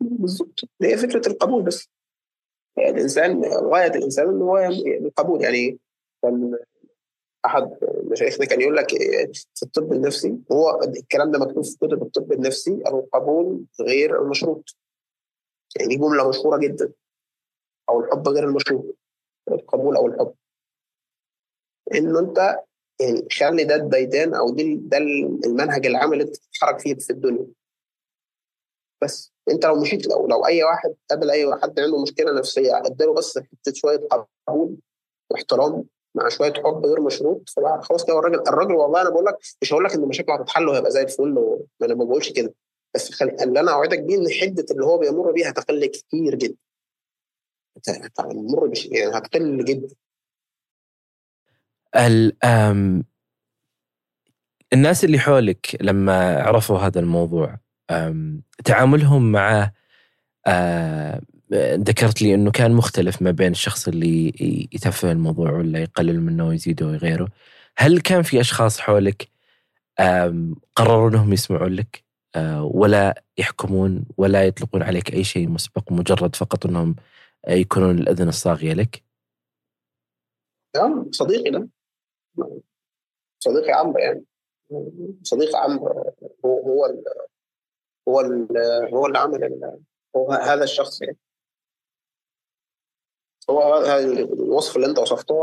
[0.00, 0.60] بالضبط.
[0.82, 1.90] هي فكرة القبول بس.
[2.78, 4.58] الإنسان غاية الإنسان انه هو
[5.04, 5.42] القبول.
[5.42, 5.78] يعني
[6.22, 6.58] كان
[7.46, 8.88] أحد مشايخنا كان يقول لك
[9.54, 14.76] في الطب النفسي هو الكلام ده مكتوب في كتب الطب النفسي القبول غير المشروط.
[15.76, 16.92] يعني دي جملة مشهورة جدا.
[17.88, 18.96] أو الحب غير المشروط.
[19.48, 20.34] القبول أو الحب.
[21.94, 22.56] إنه أنت
[23.00, 24.98] يعني خلي ده الديدان أو ده
[25.46, 27.46] المنهج العام اللي تتحرك فيه في الدنيا.
[29.02, 33.14] بس انت لو مشيت لو لو اي واحد قابل اي حد عنده مشكلة نفسية اداله
[33.14, 34.08] بس حتة شوية
[34.48, 34.76] قبول
[35.30, 35.84] واحترام
[36.14, 37.50] مع شوية حب غير مشروط
[37.82, 40.90] خلاص كده الراجل الراجل والله أنا بقول لك مش هقول لك إن مشاكله هتتحل وهيبقى
[40.90, 42.54] زي الفل أنا ما بقولش كده.
[42.94, 46.56] بس خلي اللي أنا أوعدك بيه إن حده اللي هو بيمر بيها هتقل كتير جدا.
[47.88, 48.86] هتمر بش...
[48.86, 49.88] يعني هتقل جدا.
[51.96, 52.36] ال
[54.72, 57.58] الناس اللي حولك لما عرفوا هذا الموضوع
[58.64, 59.72] تعاملهم معه
[61.54, 64.28] ذكرت لي إنه كان مختلف ما بين الشخص اللي
[64.72, 67.28] يتفه الموضوع ولا يقلل منه ويزيده ويغيره.
[67.76, 69.28] هل كان في أشخاص حولك
[70.76, 72.04] قرروا إنهم يسمعون لك؟
[72.60, 76.96] ولا يحكمون ولا يطلقون عليك أي شيء مسبق مجرد فقط إنهم
[77.48, 79.02] يكونون الأذن الصاغية لك؟
[80.76, 81.68] نعم صديقي ده
[83.38, 84.24] صديقي عمرو يعني.
[85.22, 86.14] صديق عمرو
[86.44, 86.86] هو هو
[88.08, 88.20] هو
[88.94, 89.70] هو اللي عمل
[90.16, 91.02] هو هذا الشخص.
[91.02, 91.18] يعني
[93.50, 93.86] هو
[94.32, 95.34] الوصف اللي انت وصفته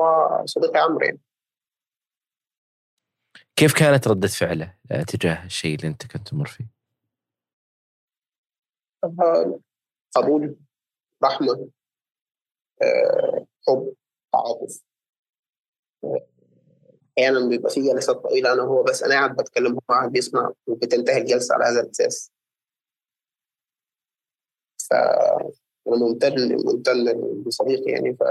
[0.45, 1.19] صديقي عمرو يعني.
[3.55, 4.75] كيف كانت ردة فعله
[5.07, 6.65] تجاه الشيء اللي انت كنت تمر فيه؟
[10.15, 10.55] قبول
[11.23, 11.69] رحمة
[12.81, 13.93] آه، حب
[14.33, 14.81] تعاطف.
[17.19, 21.17] أحيانا بيبقى في جلسات طويلة أنا وهو بس أنا قاعد بتكلم هو قاعد بيسمع وبتنتهي
[21.17, 22.31] الجلسة على هذا الأساس.
[24.89, 24.93] ف
[25.87, 26.93] أنا ممتن ممتن
[27.47, 28.23] لصديقي يعني ف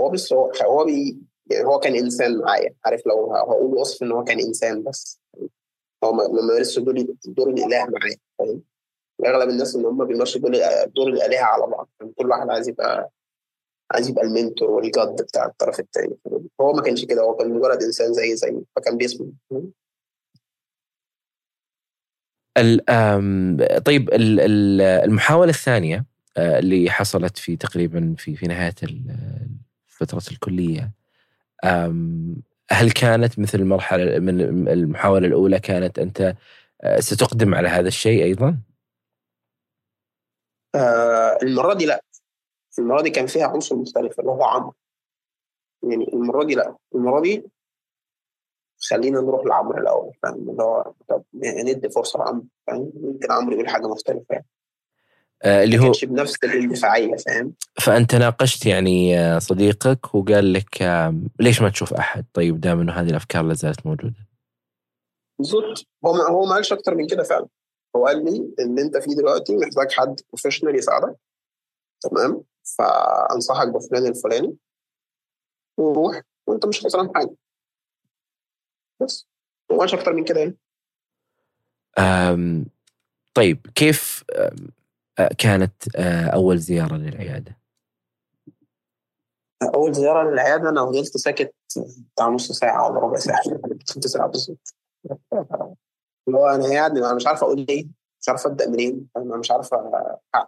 [0.00, 1.18] هو بس هو هو بي
[1.50, 5.20] يعني هو كان إنسان معايا عارف؟ لو هقول وصف إن هو كان إنسان بس.
[6.04, 8.62] هو ما مارسش دور دور الإله معايا فاهم؟
[9.26, 10.52] أغلب الناس إن هم بيمارسوا دور
[10.96, 13.10] دور الالهه على بعض كل واحد عايز يبقى
[13.92, 16.16] عايز يبقى المنتور والجد بتاع الطرف الثاني
[16.60, 19.26] هو ما كانش كده هو كان مجرد إنسان زي زي فكان بيسمع
[23.84, 26.04] طيب المحاولة الثانية
[26.36, 28.74] آه، اللي حصلت في تقريبا في في نهاية
[29.86, 30.92] فترة الكلية
[32.70, 36.34] هل كانت مثل المرحلة من المحاولة الأولى كانت أنت
[36.82, 38.58] آه، ستقدم على هذا الشيء أيضا؟
[40.74, 42.02] آه المرة دي لا.
[42.78, 44.74] المرة دي كان فيها عنصر مختلف اللي هو عمرو
[45.82, 46.76] يعني المرة دي لا.
[46.94, 47.44] المرة دي
[48.90, 53.52] خلينا نروح لعمرو الأول فاهم؟ اللي هو طب يعني ندي فرصة لعمرو فاهم؟ يمكن عمرو
[53.52, 54.26] يقول حاجة مختلفة.
[54.30, 54.46] يعني.
[55.42, 61.62] آه اللي هو بنفس الاندفاعية فاهم؟ فأنت ناقشت يعني آه، صديقك وقال لك آه ليش
[61.62, 64.28] ما تشوف أحد؟ طيب دام إنه هذه الأفكار لا زالت موجودة.
[65.38, 67.46] بالضبط هو ما هو ما قالش أكتر من كده فعلا.
[67.96, 71.16] هو قال لي إن أنت في دلوقتي محتاج حد بروفيشنال يساعدك
[72.00, 72.42] تمام؟
[72.78, 74.56] فأنصحك بفلان الفلاني
[75.78, 77.34] وروح وأنت مش خسران حاجة.
[79.04, 79.28] بس.
[79.70, 80.56] ومش أكتر من كده يعني.
[81.98, 82.66] أم
[83.34, 84.24] طيب كيف
[85.38, 85.96] كانت
[86.34, 87.58] أول زيارة للعيادة؟
[89.74, 91.54] أول زيارة للعيادة أنا فضلت ساكت
[92.14, 93.42] بتاع نص ساعة ولا ربع ساعة.
[93.84, 94.74] ست ساعات بالظبط.
[96.28, 97.86] اللي هو أنا قاعد أنا مش عارف أقول إيه.
[98.20, 99.08] مش عارف أبدأ منين.
[99.16, 99.70] أنا مش عارف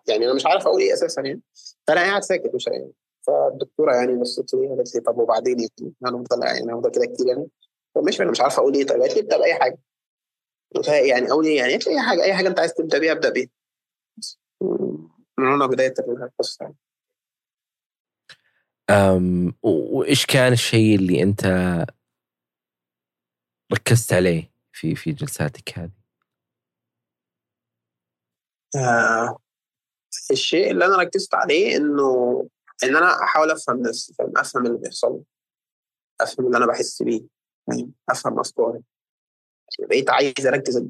[0.08, 1.40] يعني أنا مش عارف أقول إيه أساسا يعني.
[1.86, 2.92] فأنا قاعد ساكت مش يعني
[3.26, 7.26] فالدكتورة يعني بصت لي قالت لي طب وبعدين؟ يعني أنا هفضل يعني هفضل كده كتير
[7.26, 7.46] يعني.
[7.94, 8.86] فمش أنا مش عارف أقول إيه.
[8.86, 9.78] طيب قالت لي ابدا باي حاجة
[10.88, 13.30] يعني أقول إيه؟ يعني قالت لي أي حاجة أي حاجة أنت عايز تبدأ بيها ابدأ
[13.30, 13.48] بيها.
[15.38, 16.76] من هنا بداية القصة يعني.
[18.90, 21.44] أم وايش كان الشيء اللي أنت
[23.72, 25.90] ركزت عليه في في جلساتك هذه؟
[28.76, 29.38] آه
[30.30, 32.40] الشيء اللي أنا ركزت عليه إنه
[32.84, 35.22] إن أنا أحاول أفهم نفسي فاهم؟ أفهم اللي بيحصل
[36.20, 37.20] أفهم اللي أنا بحس بيه.
[38.10, 38.82] أفهم افكاري
[39.78, 40.86] يعني بقيت عايز أركز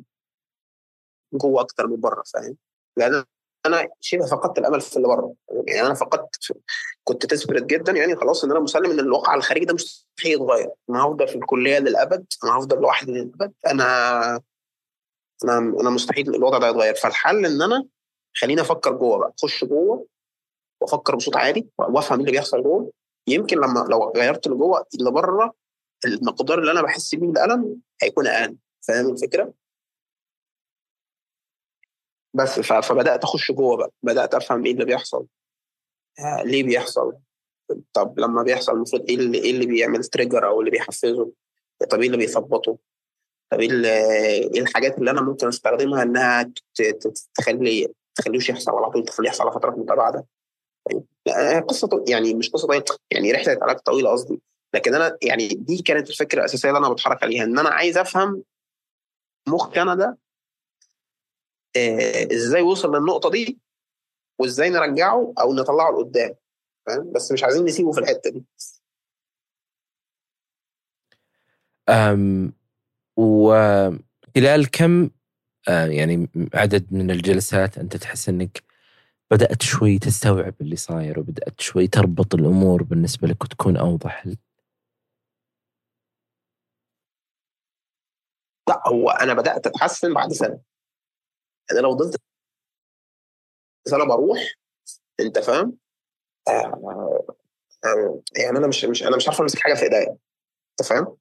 [1.34, 2.56] جوه أكتر من بره فاهم؟
[2.96, 3.24] لأن
[3.66, 5.34] أنا شبه فقدت الأمل في اللي بره
[5.68, 6.56] يعني أنا فقدت
[7.04, 10.70] كنت تسبرت جدا يعني خلاص إن أنا مسلم إن الواقع الخارجي ده مستحيل يتغير.
[10.90, 13.84] أنا هفضل في الكلية للأبد أنا هفضل لوحدي للأبد أنا
[15.44, 16.94] أنا أنا مستحيل الوضع ده يتغير.
[16.94, 17.84] فالحل إن أنا
[18.36, 20.06] خليني أفكر جوه بقى أخش جوه
[20.80, 22.92] وأفكر بصوت عالي وأفهم اللي بيحصل جوه.
[23.28, 25.54] يمكن لما لو غيرت اللي جوه اللي بره
[26.06, 28.56] المقدار اللي أنا بحس بيه بالألم هيكون أقل.
[28.88, 29.54] فاهم الفكرة؟
[32.34, 33.90] بس فبدأت أخش جوه بقى.
[34.02, 35.26] بدأت أفهم إيه اللي بيحصل.
[36.18, 37.12] آه ليه بيحصل؟
[37.92, 41.32] طب لما بيحصل المفروض إيه اللي إيه اللي بيعمل تريجر أو اللي بيحفزه؟
[41.90, 42.78] طب إيه اللي بيثبطه
[43.50, 43.70] طب إيه,
[44.54, 46.52] إيه الحاجات اللي أنا ممكن أستخدمها إنها
[47.34, 50.26] تخلي تخليهوش يحصل على طول تخليه يحصل على فترات متباعدة؟
[50.90, 51.04] طيب
[51.68, 54.40] قصة يعني مش قصة يعني رحلة علاج طويلة قصدي.
[54.74, 58.42] لكن أنا يعني دي كانت الفكرة الأساسية اللي أنا بتحرك عليها إن أنا عايز أفهم
[59.48, 60.16] مخ كندا
[61.76, 63.58] آه إزاي وصل للنقطة دي
[64.38, 66.34] وإزاي نرجعه أو نطلعه لقدام
[66.86, 68.44] فاهم؟ بس مش عايزين نسيبه في الحتة دي.
[71.88, 72.52] أم
[73.16, 75.10] وخلال كم
[75.68, 78.62] آه يعني عدد من الجلسات أنت تحس إنك
[79.30, 84.26] بدأت شوي تستوعب اللي صاير وبدأت شوي تربط الأمور بالنسبة لك وتكون أوضح؟
[88.68, 90.60] لا هو أنا بدأت أتحسن بعد سنة.
[91.72, 92.16] أنا لو فضلت
[93.88, 94.40] سنة بروح
[95.20, 95.78] أنت فاهم؟
[96.48, 97.26] آه
[97.84, 100.16] آه يعني أنا مش مش أنا مش عارف أمسك حاجة في إيديا.
[100.80, 101.16] أنت فاهم؟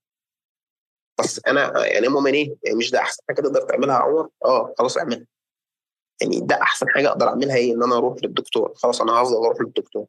[1.20, 4.74] بس أنا يعني المهم إيه؟ يعني مش ده أحسن حاجة تقدر تعملها يا عمر؟ آه
[4.78, 5.26] خلاص اعملها.
[6.22, 8.74] يعني ده أحسن حاجة أقدر أعملها إيه؟ إن أنا أروح للدكتور.
[8.76, 10.06] خلاص أنا هفضل أروح للدكتور.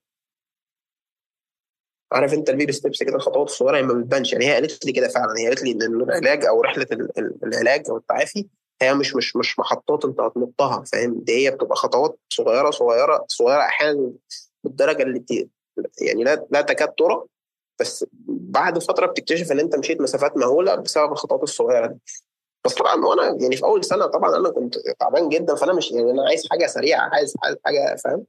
[2.15, 4.33] عارف انت ال baby steps كده الخطوات الصغيرة ما بتبانش.
[4.33, 5.35] يعني هي قالت لي كده فعلا.
[5.39, 6.87] هي قالت لي إن العلاج أو رحلة
[7.43, 8.47] العلاج أو التعافي
[8.83, 13.61] هي مش مش مش محطات أنت هتنطها فاهم؟ دي هي بتبقى خطوات صغيرة صغيرة صغيرة
[13.63, 14.13] أحيانا
[14.65, 15.49] بالدرجة اللي
[16.01, 17.25] يعني لا لا تكاد ترى.
[17.81, 21.99] بس بعد فترة بتكتشف إن أنت مشيت مسافات مهولة بسبب الخطوات الصغيرة دي.
[22.65, 26.11] بس طبعا وأنا يعني في أول سنة طبعا أنا كنت تعبان جدا فأنا مش يعني
[26.11, 27.35] أنا عايز حاجة سريعة عايز
[27.65, 28.25] حاجة فاهم؟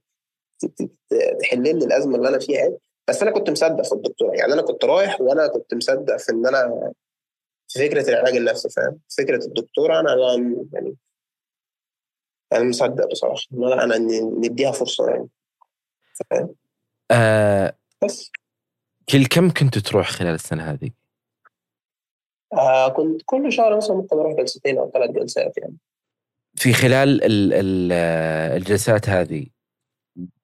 [1.40, 2.58] تحل لي الأزمة اللي أنا فيها.
[2.58, 2.76] يعني
[3.08, 6.46] بس أنا كنت مصدق في الدكتوره يعني أنا كنت رايح وأنا كنت مصدق في إن
[6.46, 6.92] أنا
[7.68, 10.10] في فكرة العلاج النفسي فاهم؟ فكرة الدكتوره أنا
[10.72, 10.96] يعني
[12.52, 13.42] أنا مصدق بصراحة.
[13.52, 13.98] إن أنا أنا
[14.38, 15.28] نديها فرصة يعني.
[16.30, 16.54] فاهم؟
[17.10, 18.32] آه بس.
[19.08, 20.90] كل كم كنت تروح خلال السنة هذه؟
[22.52, 25.76] آه كنت كل شهر مثلا ممكن أروح جلستين أو ثلاث جلسات يعني.
[26.54, 27.92] في خلال ال ال
[28.56, 29.46] الجلسات هذه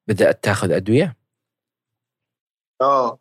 [0.06, 1.21] بدأت تاخذ أدوية؟
[2.80, 3.18] آه.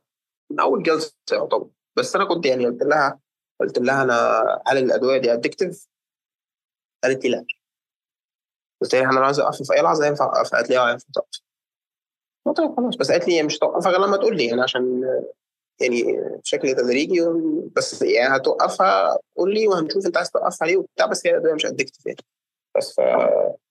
[0.51, 1.67] من أول جلسة يعتبر.
[1.95, 3.19] بس أنا كنت يعني قلت لها
[3.59, 5.87] قلت لها أنا هل الأدوية دي addictive؟
[7.03, 7.45] قالت لي لأ.
[8.81, 11.39] قلت لها أنا عايز أوقف في أي لحظة ينفع أوقف؟ قالت لي آه ينفع توقف
[12.45, 12.95] قلت لها خلاص.
[12.95, 14.45] بس قالت لي مش توقفها غير لما تقول لي.
[14.45, 15.03] يعني عشان
[15.81, 16.03] يعني
[16.43, 17.21] بشكل تدريجي
[17.75, 21.65] بس يعني هتوقفها قول لي وهنشوف أنت عايز توقفها ليه وبتاع بس هي الادويه مش
[21.65, 22.17] addictive يعني.
[22.77, 23.01] بس ف...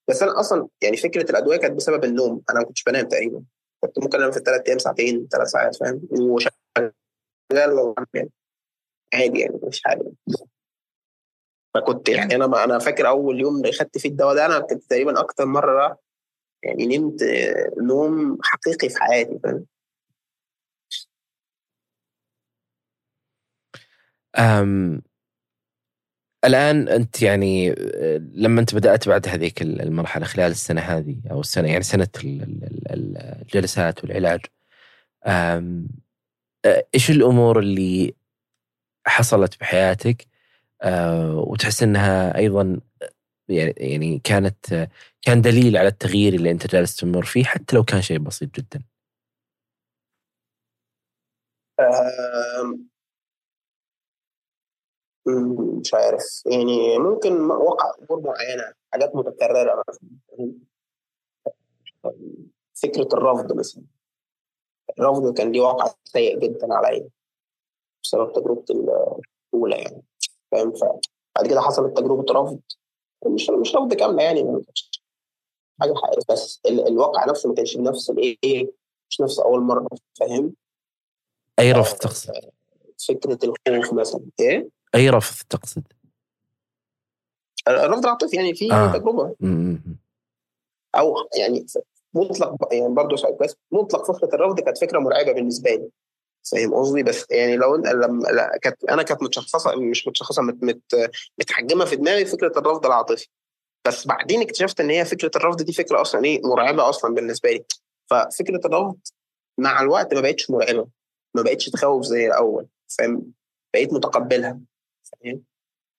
[0.08, 2.42] بس أنا أصلا يعني فكرة الأدوية كانت بسبب النوم.
[2.50, 3.42] أنا ما كنتش بنام تقريبا.
[3.80, 6.92] كنت ممكن أنام في الثلاث أيام ساعتين ثلاث ساعات فاهم؟ وشغال
[8.14, 8.30] يعني.
[9.14, 10.12] عادي يعني مش حاجة.
[11.74, 15.46] فكنت يعني أنا أنا فاكر أول يوم خدت فيه الدواء ده أنا كنت تقريبا أكتر
[15.46, 15.98] مرة
[16.62, 17.20] يعني نمت
[17.82, 19.66] نوم حقيقي في حياتي فاهم؟
[24.38, 25.02] أم
[26.45, 27.74] الآن أنت يعني
[28.34, 32.09] لما أنت بدأت بعد هذيك المرحلة خلال السنة هذه أو السنة يعني سنة
[32.91, 34.41] الجلسات والعلاج
[36.95, 38.14] إيش الأمور اللي
[39.07, 40.26] حصلت بحياتك
[41.34, 42.80] وتحس إنها أيضا
[43.49, 44.88] يعني, يعني كانت
[45.22, 48.82] كان دليل على التغيير اللي أنت جالس تمر فيه حتى لو كان شيء بسيط جدا.
[55.26, 56.42] مش عارف.
[56.46, 60.52] يعني ممكن وقع أمور معينة حاجات متكررة مثلا.
[62.74, 63.82] فكرة الرفض مثلا.
[64.98, 67.08] الرفض كان ليه واقع سيء جدا عليا
[68.02, 70.02] بسبب تجربتي الأولى يعني
[70.52, 72.60] فاهم؟ فبعد كده حصلت تجربة رفض.
[73.26, 74.64] مش مش رفض كاملة يعني
[75.80, 75.92] حاجة
[76.30, 78.72] بس الواقع نفسه ما كانش بنفس الايه
[79.10, 79.88] مش نفس أول مرة
[80.20, 80.54] فاهم؟
[81.58, 82.32] أي رفض تقصد؟
[83.08, 84.26] فكرة الخوف مثلا.
[84.40, 85.82] إيه؟ أي رفض تقصد؟
[87.68, 88.93] الرفض العاطفي يعني في آه.
[88.93, 89.34] تجربة.
[90.97, 91.66] أو يعني
[92.14, 93.57] مطلق يعني برضه كويس.
[93.72, 95.91] مطلق فكرة الرفض كانت فكرة مرعبة بالنسبة لي.
[96.53, 101.11] فاهم قصدي؟ بس يعني لو لما لا كانت أنا كانت متشخصة مش متشخصة مت مت
[101.38, 103.28] متحجمة في دماغي فكرة الرفض العاطفي.
[103.86, 107.64] بس بعدين اكتشفت إن هي فكرة الرفض دي فكرة أصلا إيه مرعبة أصلا بالنسبة لي.
[108.11, 108.99] ففكرة الرفض
[109.59, 110.86] مع الوقت ما بقتش مرعبة.
[111.34, 112.66] ما بقتش تخوف زي الأول.
[112.99, 113.32] فاهم؟
[113.74, 114.61] بقيت متقبلها.
[115.24, 115.42] فاهم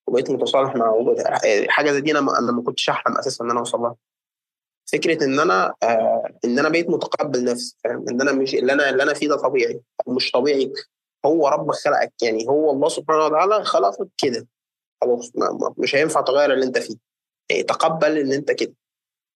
[0.07, 1.39] وبقيت متصالح مع وجودها
[1.69, 3.95] حاجة زي دي أنا أنا ما كنتش أحلم أساسا إن أنا أوصل لها.
[4.91, 8.89] فكرة إن أنا آه إن أنا بقيت متقبل نفسي فاهم؟ إن أنا مش اللي أنا
[8.89, 10.73] اللي أنا فيه ده طبيعي مش طبيعي.
[11.25, 14.47] هو رب خلقك يعني هو الله سبحانه وتعالى خلقك كده.
[15.01, 15.31] خلاص
[15.77, 16.95] مش هينفع تغير اللي أنت فيه.
[17.49, 18.73] يعني تقبل إن أنت كده.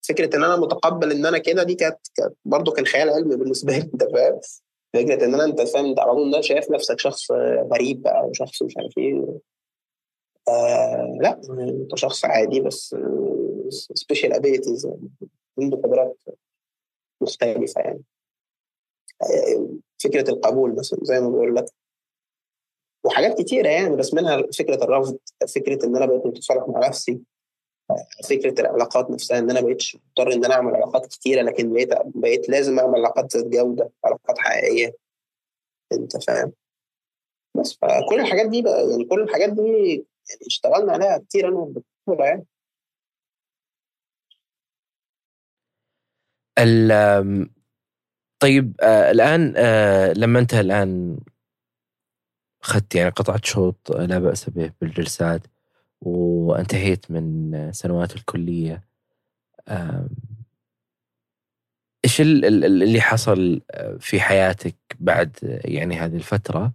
[0.09, 1.97] فكرة إن أنا متقبل إن أنا كده دي كانت
[2.45, 4.39] برضه كان خيال علمي بالنسبة لي أنت فاهم؟
[4.93, 7.31] فكرة إن أنا أنت فاهم انت على طول شايف نفسك شخص
[7.73, 9.39] غريب بقى أو شخص مش عارف إيه.
[10.49, 12.95] آه لا أنت شخص عادي بس
[13.69, 14.87] special abilities
[15.59, 16.17] عنده قدرات
[17.21, 18.01] مختلفة يعني.
[20.03, 21.65] فكرة القبول مثلا زي ما بقول لك.
[23.05, 25.17] وحاجات كتيرة يعني بس منها فكرة الرفض
[25.55, 27.21] فكرة إن أنا بقيت متصالح مع نفسي.
[28.29, 32.49] فكرة العلاقات نفسها إن أنا بقيتش مضطر إن أنا أعمل علاقات كتيرة لكن بقيت بقيت
[32.49, 34.95] لازم أعمل علاقات ذات جودة علاقات حقيقية.
[35.91, 36.53] أنت فاهم؟
[37.55, 42.25] بس فكل الحاجات دي بقى يعني كل الحاجات دي يعني اشتغلنا عليها كتير أنا والدكتوره
[42.25, 42.45] يعني.
[48.39, 51.17] طيب آه الآن آه لما انت الآن
[52.63, 55.41] اخذت يعني قطعه شوط لا بأس به بالجلسات
[56.01, 58.83] وانتهيت من سنوات الكلية
[62.05, 63.61] إيش اللي حصل
[63.99, 66.73] في حياتك بعد يعني هذه الفترة؟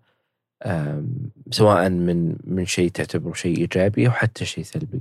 [1.51, 5.01] سواء من من شيء تعتبره شيء إيجابي أو حتى شيء سلبي.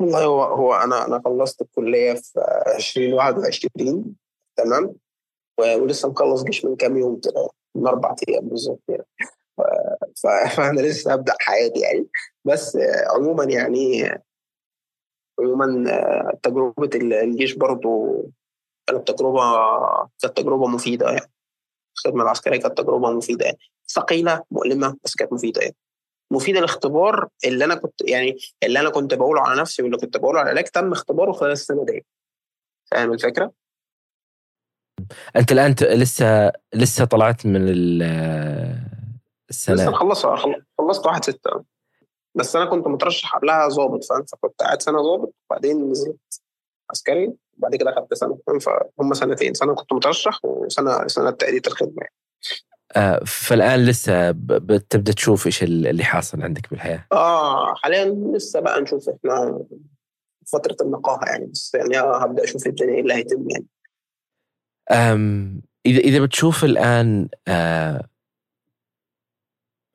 [0.00, 2.40] والله هو هو أنا أنا خلصت الكلية في
[2.76, 4.14] 2021
[4.56, 4.94] تمام؟
[5.58, 9.06] ولسه مخلص جيش من كام يوم كده من أربع أيام بالظبط يعني.
[10.56, 12.06] فأنا لسه ابدا حياتي يعني.
[12.44, 12.78] بس
[13.16, 14.08] عموما يعني
[15.40, 15.84] عموما
[16.42, 18.22] تجربة الجيش برضو
[18.86, 19.40] كانت تجربة
[20.22, 21.32] كانت تجربة مفيدة يعني.
[21.96, 23.58] الخدمة العسكرية كانت تجربة مفيدة يعني.
[23.94, 25.76] ثقيلة مؤلمة بس كانت مفيدة يعني.
[26.30, 30.38] مفيده الاختبار اللي أنا كنت يعني اللي أنا كنت بقوله على نفسي واللي كنت بقوله
[30.40, 32.06] على العلاج تم اختباره خلال السنة دي.
[32.90, 33.52] فاهم الفكرة؟
[35.36, 37.62] أنت الآن لسه لسه طلعت من
[39.50, 39.74] السنة.
[39.74, 40.26] لسه مخلص
[40.78, 41.64] خلصت واحد ستة.
[42.34, 46.42] بس أنا كنت مترشح قبلها ظابط فاهم؟ فكنت قاعد سنة ظابط وبعدين نزلت
[46.90, 51.96] عسكري وبعد كده أخدت سنة فاهم فهم سنتين سنة كنت مترشح وسنة سنة تأدية الخدمة
[51.98, 52.14] يعني.
[53.26, 57.06] فالآن لسه بتبدأ تشوف إيش اللي حاصل عندك بالحياة.
[57.12, 59.64] آه حاليا لسه بقى نشوف إحنا
[60.46, 63.66] فترة النقاهة يعني بس يعني هبدأ أشوف الدنيا إيه اللي هيتم يعني.
[64.90, 68.08] أم إذا إذا بتشوف الآن آه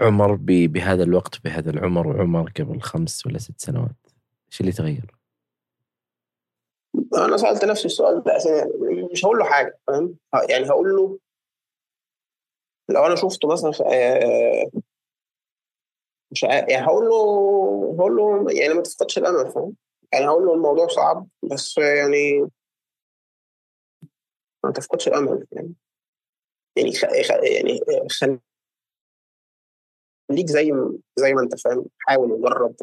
[0.01, 3.95] عمر بهذا الوقت بهذا العمر وعمر قبل خمس ولا ست سنوات
[4.51, 5.15] إيش اللي تغير؟
[7.15, 10.15] أنا سألت نفسي السؤال ده يعني مش هقول له حاجة فاهم؟
[10.49, 11.19] يعني هقول له
[12.89, 14.71] لو أنا شفته مثلا آه،
[16.31, 17.15] مش يعني هقول له
[17.99, 19.75] هقول له يعني ما تفقدش الأمل فاهم؟
[20.13, 22.49] يعني هقول له الموضوع صعب بس يعني
[24.63, 25.73] ما تفقدش الأمل يعني
[26.77, 27.03] يعني خ...
[27.31, 27.79] يعني
[30.29, 30.71] خليك زي
[31.15, 32.75] زي ما أنت فاهم؟ حاول وجرب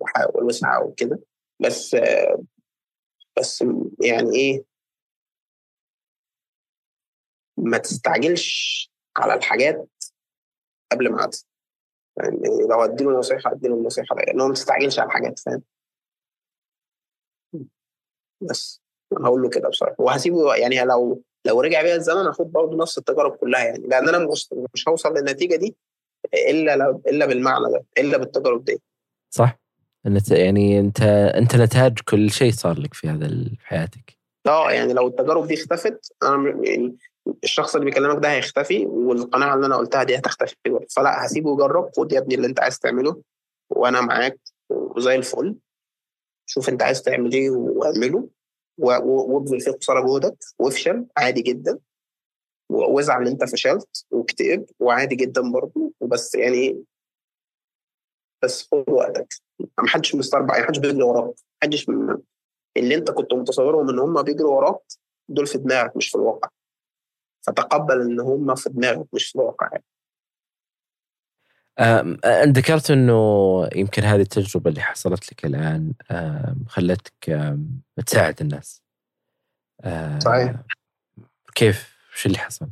[0.00, 1.20] وحاول واسعى وكده
[1.60, 1.96] بس
[3.38, 3.64] بس
[4.00, 4.64] يعني إيه؟
[7.56, 9.88] ما تستعجلش على الحاجات
[10.92, 11.30] قبل ما
[12.16, 12.38] يعني
[12.70, 15.62] لو اديله نصيحة اديله النصيحة لأنه ما تستعجلش على الحاجات فاهم؟
[18.40, 18.80] بس
[19.24, 19.96] هقول له كده بصراحة.
[19.98, 23.86] وهسيبه يعني لو لو رجع بيا الزمن هاخد برضه نفس التجارب كلها يعني.
[23.86, 25.76] لأن أنا مش مش هوصل للنتيجة دي
[26.34, 28.82] إلا لو إلا بالمعنى ده إلا بالتجارب دي.
[29.30, 29.58] صح.
[30.30, 31.00] يعني أنت
[31.36, 34.18] أنت نتاج كل شيء صار لك في هذا في حياتك.
[34.46, 36.96] آه يعني لو التجارب دي اختفت أنا يعني
[37.44, 40.56] الشخص اللي بيكلمك ده هيختفي والقناعة اللي أنا قلتها دي هتختفي.
[40.96, 43.22] فلا هسيبه يجرب خد يا ابني اللي أنت عايز تعمله
[43.70, 45.56] وأنا معاك وزي الفل.
[46.46, 48.28] شوف أنت عايز تعمل إيه واعمله
[48.78, 51.78] وابذل فيه قصارى جهدك وافشل عادي جدا
[52.68, 56.84] وازعل إن أنت فشلت واكتئب وعادي جدا برضه وبس يعني
[58.44, 59.34] بس خد وقتك.
[59.60, 61.34] ما حدش مستربع يعني حدش بيجري وراك.
[61.62, 61.86] حدش
[62.76, 64.80] اللي أنت كنت متصورهم ان هم بيجروا وراك
[65.28, 66.48] دول في دماغك مش في الواقع.
[67.46, 69.84] فتقبل إن هم في دماغك مش في الواقع يعني.
[72.24, 75.92] أنت ذكرت إنه يمكن هذه التجربة اللي حصلت لك الآن
[76.68, 77.38] خلتك
[78.06, 78.82] تساعد الناس
[80.18, 80.54] صحيح
[81.54, 82.68] كيف شو اللي حصل؟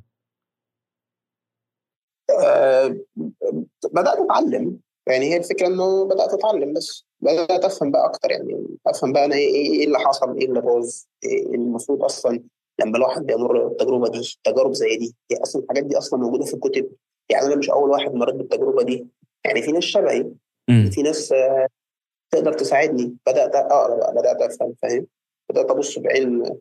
[2.41, 2.97] أه
[3.93, 9.13] بدأت أتعلم يعني هي الفكرة إنه بدأت أتعلم بس بدأت أفهم بقى أكتر يعني أفهم
[9.13, 12.43] بقى أنا إيه, إيه اللي حصل إيه اللي باظ إيه المفروض أصلا
[12.81, 16.55] لما الواحد بيمر بالتجربه دي تجارب زي دي هي أصلا الحاجات دي أصلا موجودة في
[16.55, 16.93] الكتب.
[17.31, 19.07] يعني أنا مش أول واحد مريت بالتجربة دي.
[19.45, 20.31] يعني في ناس شبهي
[20.91, 21.35] في ناس
[22.31, 23.17] تقدر تساعدني.
[23.27, 25.07] بدأت أقرأ بقى بدأت أفهم فاهم؟
[25.51, 26.59] بدأت أبص بعين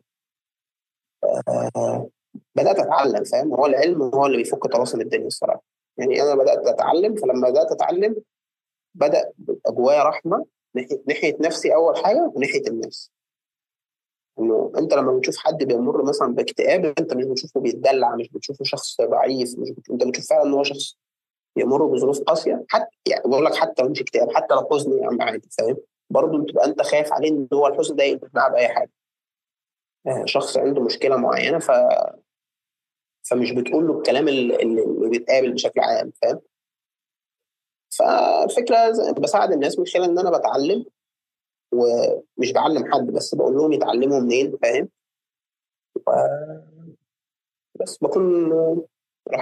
[1.48, 2.10] آه
[2.54, 5.62] بدأت أتعلم فاهم؟ هو العلم هو اللي بيفك طلاسم الدنيا الصراحة.
[5.98, 8.16] يعني أنا بدأت أتعلم فلما بدأت أتعلم
[8.94, 9.32] بدأ
[9.68, 10.46] جوايا رحمة
[11.06, 13.10] ناحية نفسي أول حاجة وناحية الناس.
[14.40, 19.00] إنه أنت لما بتشوف حد بيمر مثلا باكتئاب أنت مش بتشوفه بيتدلع مش بتشوفه شخص
[19.00, 19.90] ضعيف مش بت...
[19.90, 20.98] أنت بتشوف فعلا إن هو شخص
[21.56, 25.06] بيمر بظروف قاسية حتى يعني بقول لك حتى لو مش اكتئاب حتى لو حزن يا
[25.06, 25.76] عم عادي فاهم؟
[26.10, 28.90] برضه بتبقى أنت خايف عليه إن هو الحزن ده معاه بأي حاجة.
[30.06, 31.70] آه، شخص عنده مشكلة معينة ف
[33.30, 36.40] فمش بتقول له الكلام اللي, اللي بيتقابل بشكل عام فاهم؟
[37.98, 40.84] فالفكرة بساعد الناس من خلال إن أنا بتعلم
[41.76, 44.88] ومش بعلم حد بس بقول لهم يتعلموا منين فاهم
[47.80, 48.50] بس بكون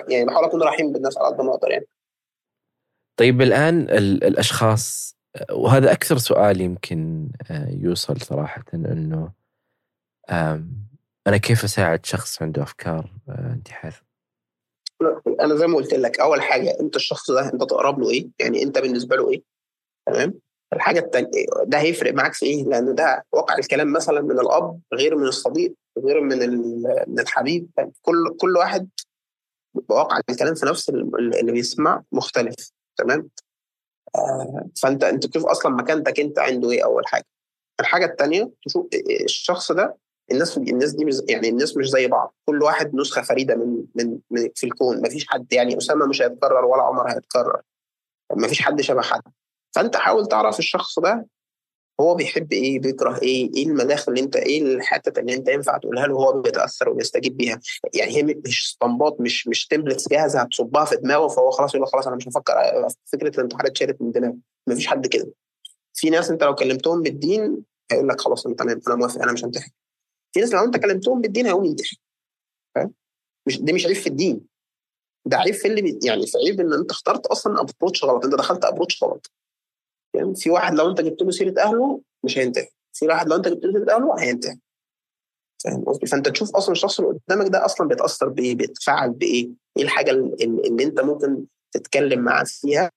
[0.08, 1.86] يعني بحاول أكون رحيم بالناس على قد ما أقدر يعني
[3.16, 5.16] طيب الآن الأشخاص
[5.52, 9.32] وهذا أكثر سؤال يمكن آه، يوصل صراحة إنه
[11.26, 14.02] أنا كيف أساعد شخص عنده أفكار آه، انتحار؟
[15.40, 18.62] أنا زي ما قلت لك أول حاجة أنت الشخص ده أنت تقرب له إيه؟ يعني
[18.62, 19.42] أنت بالنسبة له إيه؟
[20.06, 20.34] تمام؟
[20.76, 21.28] الحاجة الثانية
[21.64, 25.74] ده هيفرق معاك في إيه؟ لأن ده واقع الكلام مثلا من الأب غير من الصديق
[25.98, 26.38] غير من
[27.08, 27.70] من الحبيب
[28.02, 28.88] كل كل واحد
[29.74, 33.28] بواقع الكلام في نفس اللي بيسمع مختلف تمام؟
[34.16, 37.26] آه فأنت أنت تشوف أصلا مكانتك أنت عنده إيه أول حاجة.
[37.80, 38.86] الحاجة الثانية تشوف
[39.24, 39.96] الشخص ده
[40.32, 43.84] الناس الناس دي يعني الناس مش زي بعض كل واحد نسخة فريدة من
[44.30, 47.62] من, في الكون ما فيش حد يعني أسامة مش هيتكرر ولا عمر هيتكرر
[48.36, 49.22] ما فيش حد شبه حد
[49.74, 51.26] فأنت حاول تعرف الشخص ده
[52.00, 56.06] هو بيحب إيه بيكره إيه إيه المداخل اللي أنت إيه الحتة اللي أنت ينفع تقولها
[56.06, 57.60] له وهو بيتأثر وبيستجيب بيها.
[57.94, 62.06] يعني هي مش اسطمبات مش مش templates جاهزة هتصبها في دماغه فهو خلاص يقول خلاص
[62.06, 62.54] أنا مش هفكر
[63.04, 64.36] فكرة الانتحار اتشالت من دماغه.
[64.66, 65.32] مفيش حد كده.
[65.94, 69.44] في ناس أنت لو كلمتهم بالدين هيقول لك خلاص انت تمام أنا موافق أنا مش
[69.44, 69.70] هنتحر.
[70.32, 71.96] في ناس لو أنت كلمتهم بالدين هيقوم ينتحر
[72.74, 72.92] فاهم؟
[73.46, 74.40] مش ده مش عيب في الدين.
[75.26, 78.64] ده عيب في اللي يعني في عيب إن أنت اخترت أصلا approach غلط أنت دخلت
[78.64, 79.30] approach غلط.
[80.14, 82.68] يعني في واحد لو انت جبت له سيرة أهله مش هينتهي.
[82.92, 84.58] في واحد لو انت جبت له سيرة أهله هينتهي.
[85.64, 89.82] فاهم قصدي؟ فأنت تشوف أصلا الشخص اللي قدامك ده أصلا بيتأثر بإيه؟ بيتفاعل بإيه؟ إيه
[89.82, 92.90] الحاجة اللي, اللي أنت ممكن تتكلم معاه فيها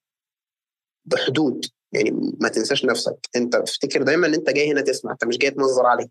[1.06, 1.66] بحدود.
[1.92, 2.12] يعني
[2.42, 3.18] ما تنساش نفسك.
[3.36, 5.12] أنت افتكر دايما إن أنت جاي هنا تسمع.
[5.12, 6.08] أنت مش جاي تنظر عليه.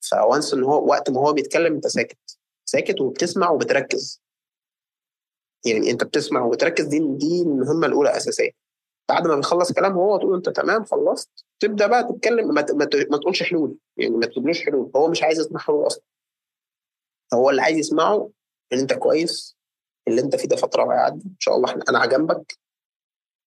[0.00, 2.38] فوانس إن هو وقت ما هو بيتكلم أنت ساكت.
[2.64, 4.22] ساكت وبتسمع وبتركز.
[5.66, 6.84] يعني أنت بتسمع وبتركز.
[6.84, 8.67] دي دي المهمة الأولى أساسية.
[9.08, 11.44] بعد ما بيخلص كلام هو تقول انت تمام خلصت.
[11.60, 12.62] تبدأ بقى تتكلم ما,
[13.18, 14.90] تقولش حلول يعني ما تقولوش حلول.
[14.96, 16.02] هو مش عايز يسمع حلول أصلا.
[17.34, 18.30] هو اللي عايز يسمعه
[18.72, 19.56] إن أنت كويس
[20.08, 21.24] اللي أنت فيه ده فترة وهيعدي.
[21.26, 22.58] إن شاء الله أنا جنبك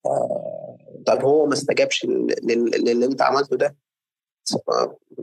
[0.06, 3.76] آه طب هو ما استجابش للي أنت عملته ده؟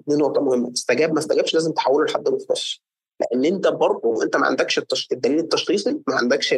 [0.07, 0.71] دي نقطة مهمة.
[0.71, 2.86] استجاب ما استجابش لازم تحوله لحد مختص
[3.21, 5.07] لأن انت برضه انت ما عندكش التش...
[5.11, 6.55] الدليل التشخيصي ما عندكش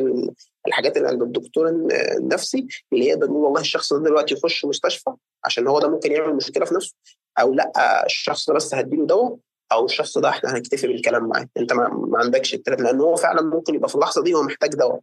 [0.68, 1.70] الحاجات اللي عند الدكتور
[2.18, 5.12] النفسي اللي يقدر يقول والله الشخص ده دلوقتي يخش مستشفى
[5.46, 6.96] عشان هو ده ممكن يعمل مشكلة في نفسه
[7.40, 9.38] أو لأ الشخص ده بس هديله دواء
[9.72, 11.50] أو الشخص ده إحنا هنكتفي بالكلام معاه.
[11.58, 14.70] أنت ما, ما عندكش الكلام لأن هو فعلا ممكن يبقى في اللحظة دي هو محتاج
[14.76, 15.00] دواء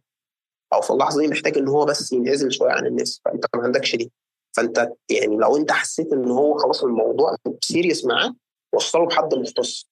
[0.73, 3.95] أو في اللحظة دي محتاج إن هو بس ينعزل شوية عن الناس فأنت ما عندكش
[3.95, 4.11] دي.
[4.57, 8.35] فأنت يعني لو أنت حسيت إن هو خلاص الموضوع سيريس معاه
[8.73, 9.87] وصله بحد مختص.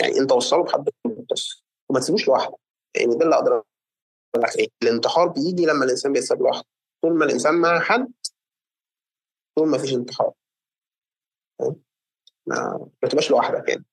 [0.00, 2.56] يعني انت وصله بحد مختص وما تسيبوش لوحده
[2.96, 3.64] يعني ده اللي أقدر أقول
[4.36, 4.56] لك.
[4.58, 6.64] إيه؟ الانتحار بيجي لما الإنسان بيسيب لوحده.
[7.02, 8.12] طول ما الإنسان مع حد
[9.58, 10.32] طول ما فيش انتحار.
[12.46, 13.84] ما تبقاش لوحدك يعني.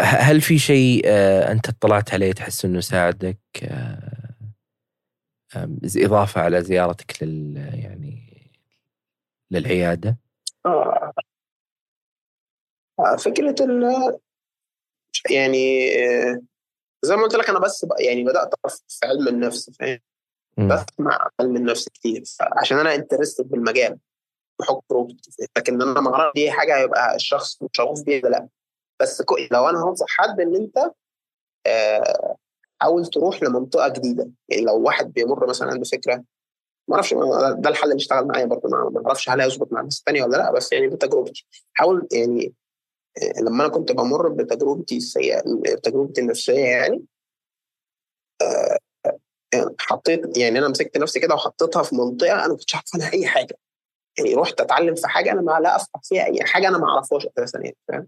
[0.00, 4.42] هل في شيء آه، أنت اطلعت عليه تحس إنه ساعدك؟ آه،
[5.96, 8.32] إضافة على زيارتك لل يعني
[9.50, 10.16] للعيادة؟
[10.66, 11.12] آه.
[13.02, 14.18] آه فكرة ال
[15.30, 15.90] يعني
[17.02, 18.54] زي ما قلت لك أنا بس يعني بدأت
[18.88, 19.98] في علم النفس فاهم؟
[20.58, 23.98] بسمع علم النفس كتير عشان أنا انترستد بالمجال
[24.60, 25.16] بحكم روبوت
[25.56, 28.48] لكن أنا ما اعرف دي حاجة هيبقى الشخص شغوف بيها لأ.
[29.02, 30.78] بس لو أنا هنصح حد إن أنت
[31.66, 32.36] آه
[32.82, 36.24] حاول تروح لمنطقة جديدة يعني لو واحد بيمر مثلا بفكره
[36.88, 37.14] ما أعرفش
[37.58, 40.52] ده الحل اللي اشتغل معايا برضه ما أعرفش هل هيظبط مع الناس الثانية ولا لأ
[40.52, 42.61] بس يعني بتجربتي حاول يعني آه،
[43.40, 45.42] لما أنا كنت بمر بتجربتي السيئة
[45.82, 47.04] تجربتي النفسية يعني
[48.42, 48.78] آه،
[49.54, 53.12] آه، حطيت يعني أنا مسكت نفسي كده وحطيتها في منطقة أنا ما كنتش عارف عنها
[53.12, 53.58] أي حاجة.
[54.18, 57.26] يعني رحت أتعلم في حاجة أنا ما لا أفقه فيها أي حاجة أنا ما أعرفهاش
[57.38, 58.06] أساسا يعني فاهم؟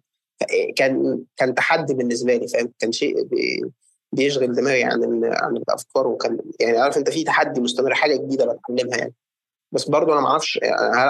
[0.77, 3.29] كان كان تحدي بالنسبة لي فاهم؟ كان شيء
[4.13, 8.99] بيشغل دماغي عن عن الأفكار وكان يعني عارف أنت في تحدي مستمر حاجة جديدة بتعلمها
[8.99, 9.15] يعني.
[9.73, 10.61] بس برضه أنا ما أعرفش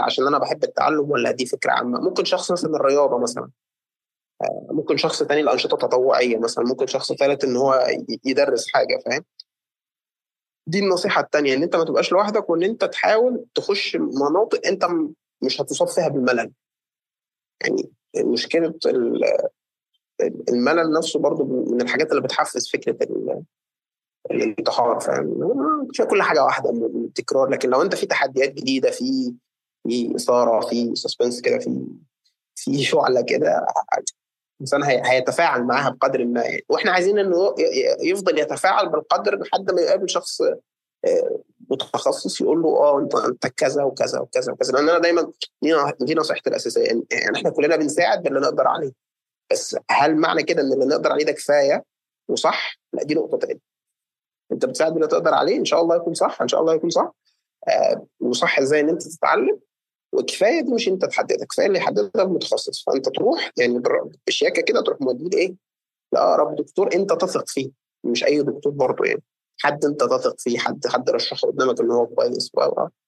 [0.05, 3.43] عشان أنا بحب التعلم ولا دي فكرة عامة؟ ممكن شخص مثلا الرياضة مثلا.
[3.45, 3.64] آه،
[4.71, 7.87] ممكن شخص تاني الانشطه التطوعيه مثلا ممكن شخص ثالث إن هو
[8.25, 9.25] يدرس حاجة فاهم؟
[10.67, 14.87] دي النصيحة الثانية إن أنت ما تبقاش لوحدك وإن أنت تحاول تخش مناطق أنت
[15.43, 16.53] مش هتصاب فيها بالملل.
[17.63, 18.75] يعني مشكلة
[20.49, 22.99] الملل نفسه برضو من الحاجات اللي بتحفز فكرة
[24.31, 29.35] الانتحار فاهم؟ كل حاجة واحدة من التكرار لكن لو أنت في تحديات جديدة في
[29.89, 31.87] في إثارة في سسبنس كده في
[32.57, 33.67] في شعلة كده
[34.61, 37.55] الإنسان هيتفاعل معاها بقدر ما يعني وإحنا عايزين إنه
[38.03, 40.41] يفضل يتفاعل بالقدر لحد ما يقابل شخص
[41.05, 41.41] آه،
[41.71, 44.73] متخصص يقول له آه انت أنت كذا وكذا وكذا وكذا.
[44.73, 45.33] لأن أنا دايما
[46.01, 48.93] دي نصيحتي الأساسية يعني إحنا كلنا بنساعد باللي نقدر عليه.
[49.53, 51.85] بس هل معنى كده إن اللي نقدر عليه ده كفاية؟
[52.29, 53.61] وصح؟ لا دي نقطة ثانية
[54.53, 57.13] أنت بتساعد باللي تقدر عليه إن شاء الله يكون صح إن شاء الله يكون صح.
[57.69, 59.59] آه وصح إزاي إن أنت تتعلم؟
[60.15, 62.85] وكفاية دي مش أنت تحددها كفاية اللي يحددها المتخصص.
[62.85, 63.83] فأنت تروح يعني
[64.27, 65.55] بشياكة كده تروح موديه إيه
[66.13, 67.71] لأقرب دكتور أنت تثق فيه
[68.05, 69.23] مش أي دكتور برضه يعني.
[69.59, 72.51] حد أنت تثق فيه حد حد رشحه قدامك إن هو كويس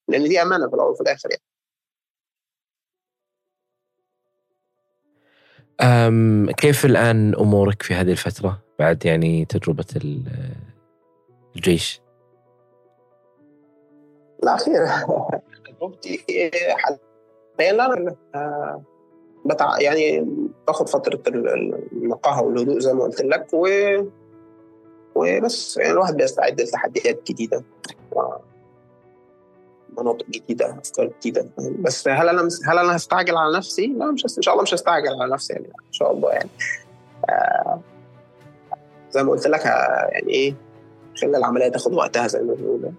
[0.09, 1.43] لأن دي أمانة في الأول وفي الآخر يعني.
[5.81, 9.85] أم كيف الآن أمورك في هذه الفترة؟ بعد يعني تجربة
[11.57, 12.01] الجيش؟
[14.43, 14.83] لا خير
[15.81, 16.25] تجربتي
[17.59, 18.83] حاليا آه،
[19.47, 19.81] بتع...
[19.81, 20.27] يعني
[20.67, 21.23] باخد فترة
[21.93, 23.69] النقاهة والهدوء زي ما قلت لك و
[25.15, 25.77] وبس.
[25.77, 27.65] يعني الواحد بيستعد لتحديات جديدة
[29.99, 31.49] مناطق جديدة أفكار جديدة.
[31.81, 35.23] بس هل أنا هل أنا هستعجل على نفسي؟ لا مش إن شاء الله مش هستعجل
[35.23, 36.51] على نفسي يعني إن شاء الله يعني.
[37.31, 37.81] آه
[39.11, 40.55] زي ما قلت لك آه، يعني إيه
[41.21, 42.91] خلي العملية تاخد وقتها زي ما بيقولوا.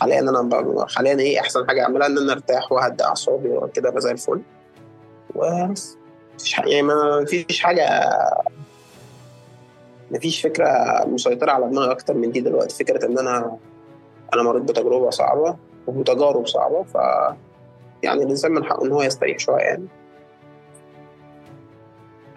[0.00, 4.10] حاليا أنا حاليا إيه أحسن حاجة أعملها إن أنا أرتاح واهدي أعصابي وكده ابقى زي
[4.10, 4.40] الفل.
[5.34, 5.96] وبس.
[6.34, 7.88] مفيش يعني ما فيش حاجة
[10.10, 10.68] مفيش فكرة
[11.06, 12.84] مسيطرة على دماغي أكتر من دي دلوقتي.
[12.84, 13.56] فكرة إن أنا
[14.34, 16.94] أنا مريت بتجربة صعبة وتجارب صعبة ف
[18.02, 19.86] يعني الإنسان من حقه إن هو يستريح شوية يعني.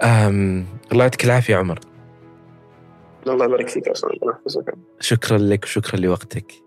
[0.04, 0.66] أم...
[0.92, 1.80] الله يعطيك العافية عمر.
[3.28, 3.94] الله يبارك فيك يا
[5.00, 6.61] شكرا لك وشكرا لوقتك.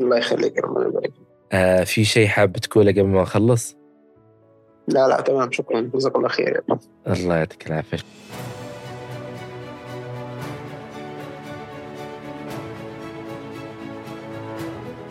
[0.00, 1.12] الله يخليك ربنا يبارك.
[1.12, 3.76] فيك آه في شيء حاب تقوله قبل ما أخلص؟
[4.88, 6.62] لا لا تمام شكرا جزاك الله خير.
[7.06, 7.98] الله يعطيك العافية.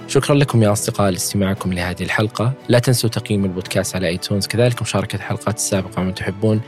[0.07, 2.53] شكرا لكم يا أصدقاء لاستماعكم لهذه الحلقة.
[2.69, 6.61] لا تنسوا تقييم البودكاست على ايتونز كذلك مشاركة الحلقات السابقة من تحبون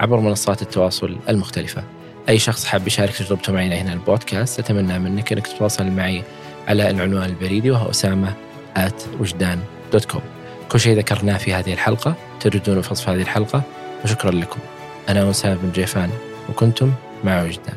[0.00, 1.84] عبر منصات التواصل المختلفة.
[2.28, 6.22] أي شخص حاب يشارك تجربته معنا هنا البودكاست أتمنى منك أنك تتواصل معي
[6.70, 8.34] على العنوان البريدي وهو أسامة
[8.76, 9.58] at وجدان
[9.92, 10.22] دوت كوم
[10.68, 13.62] كل شيء ذكرناه في هذه الحلقة تجدونه في وصف هذه الحلقة
[14.04, 14.60] وشكرا لكم.
[15.08, 16.10] أنا أسامة بن جيفان
[16.48, 16.92] وكنتم
[17.24, 17.76] مع وجدان.